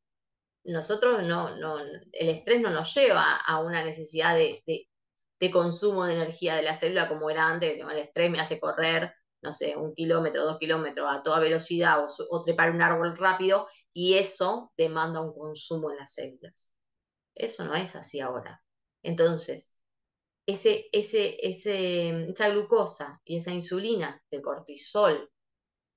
nosotros 0.67 1.23
no, 1.25 1.57
no 1.57 1.79
el 1.79 2.29
estrés 2.29 2.61
no 2.61 2.71
nos 2.71 2.95
lleva 2.95 3.37
a 3.37 3.61
una 3.61 3.85
necesidad 3.85 4.37
de, 4.37 4.89
consumo 5.53 6.05
de 6.05 6.15
energía 6.15 6.57
de 6.57 6.63
la 6.63 6.75
célula 6.75 7.09
como 7.09 7.31
era 7.31 7.47
antes, 7.47 7.79
el 7.79 7.99
estrés 7.99 8.31
me 8.31 8.41
hace 8.41 8.59
correr, 8.59 9.15
no 9.43 9.53
sé, 9.53 9.77
un 9.77 9.95
kilómetro, 9.95 10.45
dos 10.45 10.59
kilómetros 10.59 11.07
a 11.11 11.23
toda 11.23 11.41
velocidad 11.41 12.05
o, 12.05 12.09
o 12.31 12.43
trepar 12.43 12.71
un 12.71 12.83
árbol 12.83 13.17
rápido 13.17 13.69
y 13.93 14.15
eso 14.15 14.73
demanda 14.77 15.21
un 15.21 15.33
consumo 15.33 15.91
en 15.91 15.99
las 15.99 16.15
células. 16.15 16.71
Eso 17.35 17.65
no 17.65 17.75
es 17.75 17.95
así 17.95 18.21
ahora. 18.21 18.63
Entonces, 19.03 19.77
ese, 20.47 20.89
ese, 20.93 21.37
esa 21.43 22.49
glucosa 22.51 23.21
y 23.25 23.37
esa 23.37 23.53
insulina 23.53 24.23
de 24.31 24.41
cortisol 24.41 25.31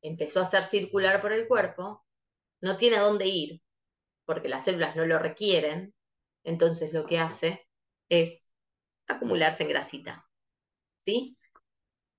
empezó 0.02 0.42
a 0.42 0.46
ser 0.46 0.64
circular 0.64 1.22
por 1.22 1.32
el 1.34 1.48
cuerpo, 1.48 2.04
no 2.62 2.76
tiene 2.78 2.98
a 2.98 3.02
dónde 3.02 3.28
ir, 3.28 3.62
porque 4.30 4.48
las 4.48 4.64
células 4.64 4.96
no 4.96 5.08
lo 5.08 5.18
requieren, 5.18 5.96
entonces 6.44 6.94
lo 6.94 7.08
que 7.08 7.18
hace 7.18 7.68
es 8.10 8.48
acumularse 9.08 9.64
en 9.64 9.70
grasita. 9.70 10.24
¿sí? 11.00 11.36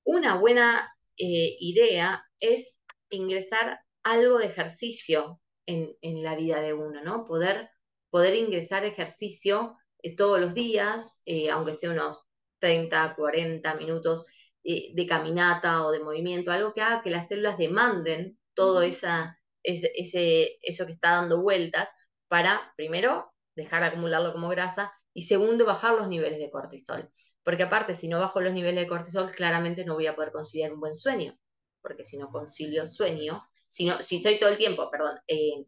Una 0.03 0.35
buena 0.35 0.92
eh, 1.16 1.57
idea 1.61 2.25
es 2.40 2.75
ingresar 3.11 3.79
algo 4.03 4.38
de 4.38 4.46
ejercicio 4.46 5.40
en, 5.66 5.96
en, 6.01 6.25
la 6.25 6.35
vida 6.35 6.61
de 6.61 6.73
uno, 6.73 7.01
¿no? 7.05 7.27
Poder 7.27 7.70
poder 8.11 8.35
ingresar 8.35 8.85
ejercicio 8.85 9.77
eh, 10.03 10.16
todos 10.16 10.40
los 10.40 10.53
días, 10.53 11.23
eh, 11.27 11.49
aunque 11.49 11.70
esté 11.70 11.88
unos 11.88 12.27
30, 12.59 13.14
40 13.14 13.73
minutos. 13.77 14.27
de 14.64 15.07
caminata 15.09 15.87
o 15.87 15.92
de 15.92 16.01
movimiento, 16.01 16.51
algo 16.51 16.75
que 16.75 16.83
haga 16.83 17.03
que 17.03 17.11
las 17.11 17.29
células 17.29 17.57
demanden 17.57 18.37
todo 18.53 18.83
esa, 18.83 19.38
ese, 19.62 20.59
eso 20.61 20.87
que 20.87 20.92
está 20.92 21.12
dando 21.12 21.40
vueltas 21.40 21.88
para, 22.31 22.73
primero, 22.77 23.35
dejar 23.57 23.83
de 23.83 23.88
acumularlo 23.88 24.33
como 24.33 24.49
grasa 24.49 24.95
y 25.12 25.23
segundo, 25.23 25.66
bajar 25.66 25.97
los 25.97 26.07
niveles 26.07 26.38
de 26.38 26.49
cortisol. 26.49 27.11
Porque 27.43 27.64
aparte, 27.64 27.97
si 27.97 28.07
no 28.07 28.21
bajo 28.21 28.40
los 28.40 28.53
niveles 28.53 28.85
de 28.85 28.88
cortisol, 28.88 29.33
claramente 29.33 29.85
no 29.85 29.95
voy 29.95 30.07
a 30.07 30.14
poder 30.14 30.31
conciliar 30.31 30.73
un 30.73 30.79
buen 30.79 30.95
sueño. 30.95 31.37
Porque 31.83 32.05
si 32.05 32.19
no 32.19 32.31
concilio 32.31 32.87
sueño, 32.87 33.43
si, 33.69 33.87
no, 33.87 34.01
si 34.01 34.19
estoy 34.19 34.38
todo 34.38 34.51
el 34.51 34.59
tiempo, 34.59 34.88
perdón, 34.90 35.19
eh, 35.27 35.66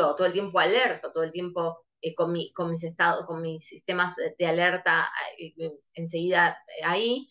o 0.00 0.16
todo 0.16 0.26
el 0.26 0.32
tiempo 0.32 0.60
alerta, 0.60 1.12
todo 1.12 1.24
el 1.24 1.30
tiempo 1.30 1.84
eh, 2.00 2.14
con, 2.14 2.32
mi, 2.32 2.50
con, 2.54 2.70
mis 2.70 2.84
estados, 2.84 3.26
con 3.26 3.42
mis 3.42 3.66
sistemas 3.66 4.16
de 4.38 4.46
alerta 4.46 5.10
eh, 5.38 5.52
enseguida 5.92 6.58
ahí, 6.84 7.28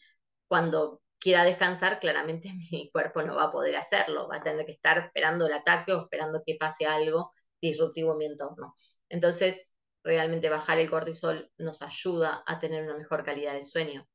cuando 0.47 1.01
quiera 1.19 1.43
descansar, 1.43 1.99
claramente 1.99 2.51
mi 2.71 2.91
cuerpo 2.91 3.23
no 3.23 3.35
va 3.37 3.45
a 3.45 3.51
poder 3.51 3.75
hacerlo, 3.75 4.27
va 4.27 4.35
a 4.37 4.43
tener 4.43 4.67
que 4.67 4.73
estar 4.73 4.99
esperando 4.99 5.47
el 5.47 5.53
ataque 5.53 5.93
o 5.93 6.03
esperando 6.03 6.43
que 6.45 6.57
pase 6.59 6.85
algo 6.85 7.31
disruptivo 7.61 8.15
mi 8.15 8.25
entorno. 8.25 8.73
Entonces, 9.09 9.73
realmente 10.03 10.49
bajar 10.49 10.79
el 10.79 10.89
cortisol 10.89 11.51
nos 11.57 11.81
ayuda 11.81 12.43
a 12.45 12.59
tener 12.59 12.83
una 12.83 12.97
mejor 12.97 13.23
calidad 13.23 13.53
de 13.53 13.63
sueño. 13.63 14.07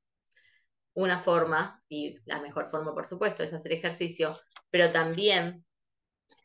Una 0.94 1.18
forma, 1.18 1.82
y 1.88 2.16
la 2.26 2.40
mejor 2.40 2.68
forma 2.68 2.94
por 2.94 3.06
supuesto, 3.06 3.42
es 3.42 3.52
hacer 3.52 3.72
ejercicio, 3.72 4.38
pero 4.70 4.92
también 4.92 5.64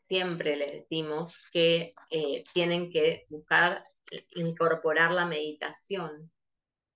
siempre 0.08 0.56
les 0.56 0.72
decimos 0.72 1.44
que 1.52 1.94
eh, 2.10 2.44
tienen 2.52 2.90
que 2.90 3.26
buscar 3.28 3.84
incorporar 4.36 5.12
la 5.12 5.26
meditación 5.26 6.30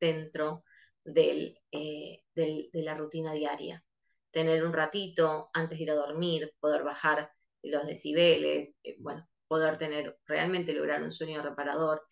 dentro 0.00 0.64
eh, 1.04 2.22
de 2.34 2.70
la 2.72 2.94
rutina 2.94 3.32
diaria. 3.32 3.84
Tener 4.30 4.64
un 4.64 4.72
ratito 4.72 5.50
antes 5.52 5.78
de 5.78 5.84
ir 5.84 5.90
a 5.90 5.94
dormir, 5.94 6.54
poder 6.58 6.84
bajar 6.84 7.30
los 7.62 7.86
decibeles, 7.86 8.74
eh, 8.82 8.96
bueno, 8.98 9.26
poder 9.52 9.76
tener, 9.76 10.18
realmente 10.24 10.72
lograr 10.72 11.02
un 11.02 11.12
sueño 11.12 11.42
reparador, 11.42 12.02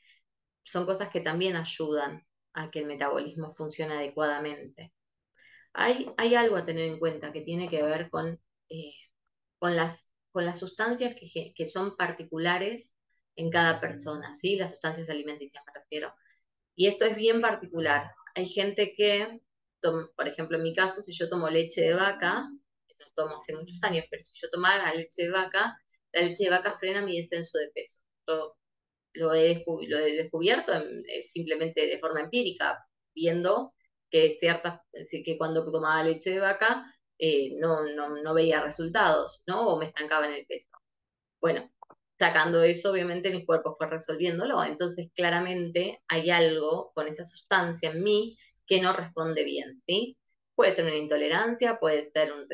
son 0.62 0.84
cosas 0.84 1.08
que 1.08 1.22
también 1.22 1.56
ayudan 1.56 2.22
a 2.52 2.70
que 2.70 2.80
el 2.80 2.84
metabolismo 2.86 3.54
funcione 3.54 3.94
adecuadamente. 3.94 4.92
Hay, 5.72 6.12
hay 6.18 6.34
algo 6.34 6.56
a 6.56 6.66
tener 6.66 6.84
en 6.84 6.98
cuenta 6.98 7.32
que 7.32 7.40
tiene 7.40 7.66
que 7.70 7.82
ver 7.82 8.10
con, 8.10 8.38
eh, 8.68 8.92
con, 9.58 9.74
las, 9.74 10.10
con 10.32 10.44
las 10.44 10.58
sustancias 10.60 11.14
que, 11.14 11.54
que 11.54 11.64
son 11.66 11.96
particulares 11.96 12.94
en 13.36 13.48
cada 13.48 13.80
persona, 13.80 14.36
¿sí? 14.36 14.56
Las 14.56 14.72
sustancias 14.72 15.08
alimenticias 15.08 15.64
me 15.66 15.80
refiero. 15.80 16.12
Y 16.74 16.88
esto 16.88 17.06
es 17.06 17.16
bien 17.16 17.40
particular. 17.40 18.12
Hay 18.34 18.44
gente 18.44 18.92
que, 18.94 19.40
por 20.14 20.28
ejemplo, 20.28 20.58
en 20.58 20.62
mi 20.64 20.74
caso, 20.74 21.02
si 21.02 21.12
yo 21.12 21.30
tomo 21.30 21.48
leche 21.48 21.80
de 21.80 21.94
vaca, 21.94 22.50
no 22.50 23.06
tomo 23.14 23.40
hace 23.40 23.56
muchos 23.56 23.78
años, 23.82 24.04
pero 24.10 24.22
si 24.24 24.38
yo 24.38 24.50
tomara 24.50 24.92
leche 24.92 25.22
de 25.22 25.30
vaca, 25.30 25.80
la 26.12 26.22
leche 26.22 26.44
de 26.44 26.50
vaca 26.50 26.78
frena 26.78 27.02
mi 27.02 27.20
descenso 27.20 27.58
de 27.58 27.70
peso. 27.74 28.00
Lo, 28.26 28.56
lo, 29.14 29.34
he, 29.34 29.64
lo 29.66 29.98
he, 29.98 30.16
descubierto 30.16 30.72
eh, 30.72 31.22
simplemente 31.22 31.86
de 31.86 31.98
forma 31.98 32.20
empírica, 32.20 32.78
viendo 33.14 33.74
que, 34.10 34.38
ciertas, 34.40 34.80
que 35.10 35.38
cuando 35.38 35.70
tomaba 35.70 36.02
leche 36.04 36.30
de 36.30 36.40
vaca 36.40 36.84
eh, 37.18 37.56
no, 37.58 37.86
no, 37.94 38.22
no 38.22 38.34
veía 38.34 38.62
resultados, 38.62 39.44
¿no? 39.46 39.68
O 39.68 39.78
me 39.78 39.86
estancaba 39.86 40.26
en 40.26 40.34
el 40.34 40.46
peso. 40.46 40.68
Bueno, 41.40 41.70
sacando 42.18 42.62
eso, 42.62 42.92
obviamente 42.92 43.30
mi 43.30 43.44
cuerpo 43.46 43.76
fue 43.78 43.88
resolviéndolo. 43.88 44.62
Entonces, 44.64 45.10
claramente 45.14 46.02
hay 46.08 46.30
algo 46.30 46.92
con 46.94 47.08
esa 47.08 47.26
sustancia 47.26 47.90
en 47.90 48.02
mí 48.02 48.38
que 48.66 48.80
no 48.80 48.92
responde 48.92 49.44
bien, 49.44 49.82
¿sí? 49.86 50.16
Puede 50.54 50.76
ser 50.76 50.84
una 50.84 50.96
intolerancia, 50.96 51.78
puede 51.80 52.10
ser 52.12 52.32
un, 52.32 52.46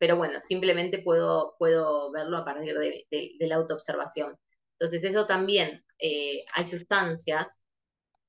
pero 0.00 0.16
bueno, 0.16 0.40
simplemente 0.48 1.00
puedo, 1.02 1.56
puedo 1.58 2.10
verlo 2.10 2.38
a 2.38 2.44
partir 2.44 2.74
de, 2.78 3.36
la 3.40 3.56
autoobservación. 3.56 4.34
Entonces, 4.78 5.04
eso 5.04 5.26
también, 5.26 5.84
eh, 5.98 6.44
hay 6.54 6.66
sustancias, 6.66 7.66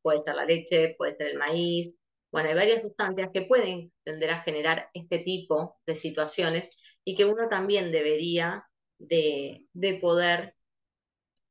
puede 0.01 0.21
ser 0.23 0.35
la 0.35 0.45
leche, 0.45 0.95
puede 0.97 1.15
ser 1.15 1.27
el 1.27 1.37
maíz, 1.37 1.95
bueno, 2.31 2.49
hay 2.49 2.55
varias 2.55 2.81
sustancias 2.83 3.29
que 3.33 3.43
pueden 3.43 3.93
tender 4.03 4.31
a 4.31 4.41
generar 4.41 4.89
este 4.93 5.19
tipo 5.19 5.79
de 5.85 5.95
situaciones 5.95 6.77
y 7.05 7.15
que 7.15 7.25
uno 7.25 7.47
también 7.49 7.91
debería 7.91 8.67
de, 8.99 9.65
poder, 10.01 10.55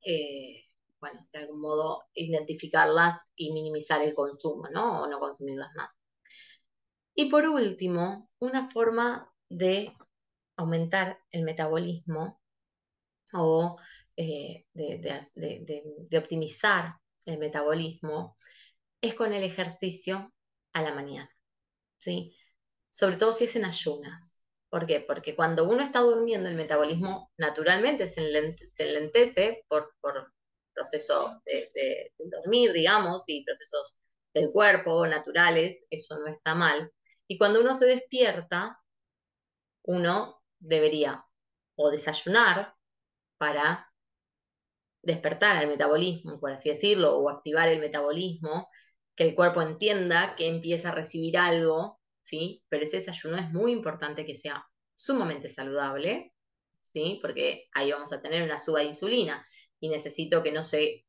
eh, 0.05 0.65
bueno, 1.01 1.27
de 1.33 1.39
algún 1.39 1.63
modo 1.63 2.05
identificarlas 2.15 3.23
y 3.37 3.53
minimizar 3.53 4.03
el 4.03 4.15
consumo, 4.15 4.69
¿no? 4.71 5.03
O 5.03 5.07
no 5.07 5.19
consumirlas 5.19 5.71
más. 5.77 5.89
Y 7.15 7.31
por 7.31 7.47
último, 7.49 8.29
una 8.39 8.69
forma 8.69 9.33
de 9.49 9.95
aumentar 10.61 11.19
el 11.31 11.43
metabolismo 11.43 12.41
o 13.33 13.79
eh, 14.17 14.67
de, 14.75 16.19
optimizar 16.19 16.95
el 17.25 17.39
metabolismo 17.39 18.37
es 19.01 19.15
con 19.15 19.33
el 19.33 19.43
ejercicio 19.43 20.33
a 20.73 20.83
la 20.83 20.93
mañana, 20.95 21.31
¿sí? 21.99 22.37
Sobre 22.91 23.17
todo 23.17 23.33
si 23.33 23.45
es 23.45 23.57
en 23.57 23.65
ayunas. 23.65 24.43
¿Por 24.69 24.87
qué? 24.87 25.01
Porque 25.01 25.35
cuando 25.35 25.69
uno 25.69 25.83
está 25.83 26.01
durmiendo, 26.01 26.49
el 26.49 26.55
metabolismo 26.55 27.33
naturalmente 27.37 28.07
se, 28.07 28.21
enlentece 28.79 29.65
por, 29.69 29.95
por 30.01 30.33
procesos 30.75 31.33
de, 31.45 32.13
dormir, 32.19 32.73
digamos, 32.73 33.25
y 33.27 33.45
procesos 33.45 33.99
del 34.35 34.51
cuerpo 34.53 35.07
naturales, 35.07 35.79
eso 35.91 36.17
no 36.19 36.29
está 36.29 36.55
mal. 36.55 36.93
Y 37.27 37.39
cuando 37.39 37.61
uno 37.61 37.77
se 37.77 37.87
despierta, 37.87 38.79
uno 39.85 40.40
debería 40.61 41.25
o 41.77 41.91
desayunar 41.91 42.75
para 43.39 43.93
despertar 45.03 45.63
el 45.63 45.69
metabolismo, 45.69 46.39
por 46.41 46.53
así 46.53 46.69
decirlo, 46.71 47.17
o 47.19 47.31
activar 47.31 47.69
el 47.69 47.81
metabolismo, 47.81 48.69
que 49.17 49.25
el 49.25 49.35
cuerpo 49.35 49.63
entienda 49.63 50.37
que 50.37 50.47
empieza 50.47 50.91
a 50.91 50.95
recibir 50.95 51.39
algo 51.39 52.01
¿sí? 52.31 52.63
Pero 52.69 52.85
ese 52.85 52.99
desayuno 52.99 53.39
es 53.39 53.51
muy 53.51 53.73
importante 53.73 54.25
que 54.25 54.35
sea 54.35 54.65
sumamente 54.97 55.49
saludable, 55.49 56.33
¿sí? 56.87 57.19
Porque 57.21 57.69
ahí 57.73 57.91
vamos 57.93 58.13
a 58.13 58.23
tener 58.23 58.43
una 58.43 58.59
suba 58.59 58.81
de 58.81 58.87
insulina 58.87 59.45
y 59.81 59.89
necesito 59.89 60.43
que 60.43 60.53
no 60.53 60.63
se 60.63 61.07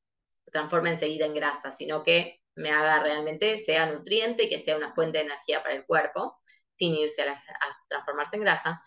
transforme 0.51 0.91
enseguida 0.91 1.25
en 1.25 1.35
grasa, 1.35 1.71
sino 1.71 2.03
que 2.03 2.41
me 2.55 2.69
haga 2.71 3.01
realmente, 3.03 3.57
sea 3.57 3.85
nutriente 3.91 4.43
y 4.43 4.49
que 4.49 4.59
sea 4.59 4.77
una 4.77 4.93
fuente 4.93 5.19
de 5.19 5.25
energía 5.25 5.61
para 5.61 5.75
el 5.75 5.85
cuerpo, 5.85 6.39
sin 6.77 6.95
irse 6.95 7.21
a, 7.21 7.41
transformarse 7.87 8.35
en 8.37 8.41
grasa. 8.41 8.83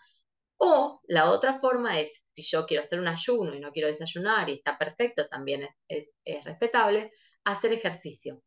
O 0.57 1.01
la 1.07 1.31
otra 1.31 1.59
forma 1.59 1.99
es, 1.99 2.11
si 2.35 2.43
yo 2.43 2.65
quiero 2.65 2.83
hacer 2.83 2.99
un 2.99 3.07
ayuno 3.07 3.53
y 3.53 3.59
no 3.59 3.71
quiero 3.71 3.89
desayunar 3.89 4.49
y 4.49 4.53
está 4.53 4.77
perfecto, 4.77 5.27
también 5.27 5.67
es 5.87 6.45
respetable, 6.45 7.11
hacer 7.43 7.73
ejercicio. 7.73 8.41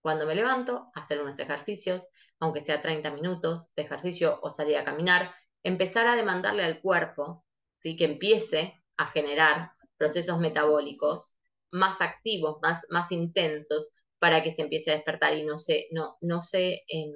Cuando 0.00 0.26
me 0.26 0.34
levanto, 0.34 0.90
hacer 0.94 1.20
unos 1.20 1.38
ejercicios, 1.38 2.02
aunque 2.40 2.64
sea 2.64 2.80
30 2.80 3.10
minutos 3.10 3.72
de 3.74 3.82
ejercicio 3.82 4.38
o 4.42 4.54
salir 4.54 4.76
a 4.76 4.84
caminar, 4.84 5.34
empezar 5.62 6.06
a 6.06 6.16
demandarle 6.16 6.64
al 6.64 6.80
cuerpo 6.80 7.44
¿sí? 7.82 7.96
que 7.96 8.04
empiece 8.04 8.74
a 8.96 9.06
generar 9.08 9.72
procesos 9.96 10.38
metabólicos 10.38 11.36
más 11.72 12.00
activos, 12.00 12.58
más, 12.62 12.82
más 12.88 13.10
intensos, 13.12 13.90
para 14.18 14.42
que 14.42 14.54
se 14.54 14.62
empiece 14.62 14.90
a 14.90 14.94
despertar 14.94 15.36
y 15.36 15.44
no 15.44 15.58
se, 15.58 15.88
no, 15.90 16.16
no 16.20 16.42
se, 16.42 16.82
em, 16.88 17.12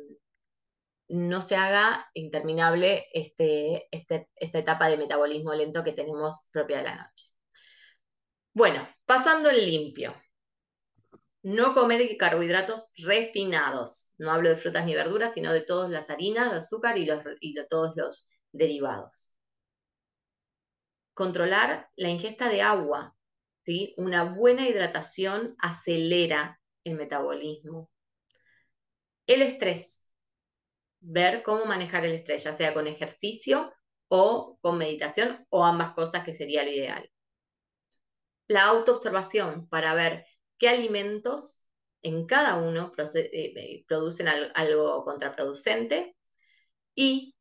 no 1.12 1.42
se 1.42 1.56
haga 1.56 2.10
interminable 2.14 3.06
este, 3.12 3.86
este, 3.90 4.30
esta 4.34 4.58
etapa 4.58 4.88
de 4.88 4.96
metabolismo 4.96 5.52
lento 5.52 5.84
que 5.84 5.92
tenemos 5.92 6.48
propia 6.50 6.78
de 6.78 6.84
la 6.84 6.96
noche. 6.96 7.26
Bueno, 8.54 8.86
pasando 9.04 9.50
en 9.50 9.56
limpio 9.56 10.14
no 11.42 11.74
comer 11.74 12.16
carbohidratos 12.16 12.92
refinados. 12.98 14.14
No 14.18 14.30
hablo 14.30 14.48
de 14.48 14.56
frutas 14.56 14.86
ni 14.86 14.94
verduras, 14.94 15.34
sino 15.34 15.52
de 15.52 15.62
todas 15.62 15.90
las 15.90 16.08
harinas, 16.08 16.50
el 16.50 16.58
azúcar 16.58 16.96
y, 16.96 17.04
de 17.06 17.66
todos 17.68 17.94
los 17.96 18.30
derivados. 18.52 19.34
Controlar 21.14 21.90
la 21.96 22.08
ingesta 22.08 22.48
de 22.48 22.62
agua. 22.62 23.14
¿sí? 23.66 23.94
Una 23.98 24.24
buena 24.24 24.68
hidratación 24.68 25.56
acelera 25.58 26.60
el 26.84 26.94
metabolismo. 26.94 27.90
El 29.26 29.42
estrés. 29.42 30.11
Ver 31.02 31.42
cómo 31.42 31.64
manejar 31.66 32.04
el 32.04 32.12
estrés, 32.12 32.44
ya 32.44 32.52
sea 32.52 32.72
con 32.72 32.86
ejercicio 32.86 33.72
o 34.08 34.58
con 34.60 34.78
meditación 34.78 35.46
o 35.50 35.64
ambas 35.64 35.94
cosas 35.94 36.24
que 36.24 36.36
sería 36.36 36.64
lo 36.64 36.70
ideal. 36.70 37.10
La 38.48 38.64
autoobservación 38.64 39.68
para 39.68 39.94
ver 39.94 40.26
qué 40.58 40.68
alimentos 40.68 41.68
en 42.02 42.26
cada 42.26 42.56
uno 42.56 42.92
eh, 42.98 43.30
eh, 43.34 43.84
producen 43.86 44.28
algo 44.28 45.04
contraproducente 45.04 46.16
y 46.94 47.34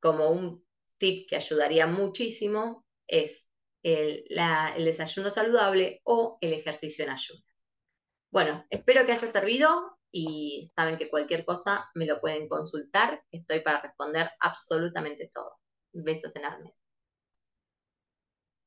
como 0.00 0.28
un 0.30 0.64
tip 0.98 1.28
que 1.28 1.36
ayudaría 1.36 1.86
muchísimo 1.86 2.84
es 3.06 3.48
el, 3.82 4.24
desayuno 4.76 5.30
saludable 5.30 6.00
o 6.04 6.38
el 6.40 6.52
ejercicio 6.52 7.04
en 7.04 7.10
ayuno. 7.10 7.40
Bueno, 8.30 8.66
espero 8.70 9.06
que 9.06 9.12
haya 9.12 9.32
servido 9.32 9.98
y 10.14 10.70
saben 10.76 10.96
que 10.96 11.10
cualquier 11.10 11.44
cosa 11.44 11.86
me 11.94 12.06
lo 12.06 12.20
pueden 12.20 12.48
consultar. 12.48 13.24
Estoy 13.32 13.60
para 13.60 13.82
responder 13.82 14.30
absolutamente 14.40 15.28
todo. 15.34 15.58
Besos 15.92 16.30
enormes. 16.36 16.72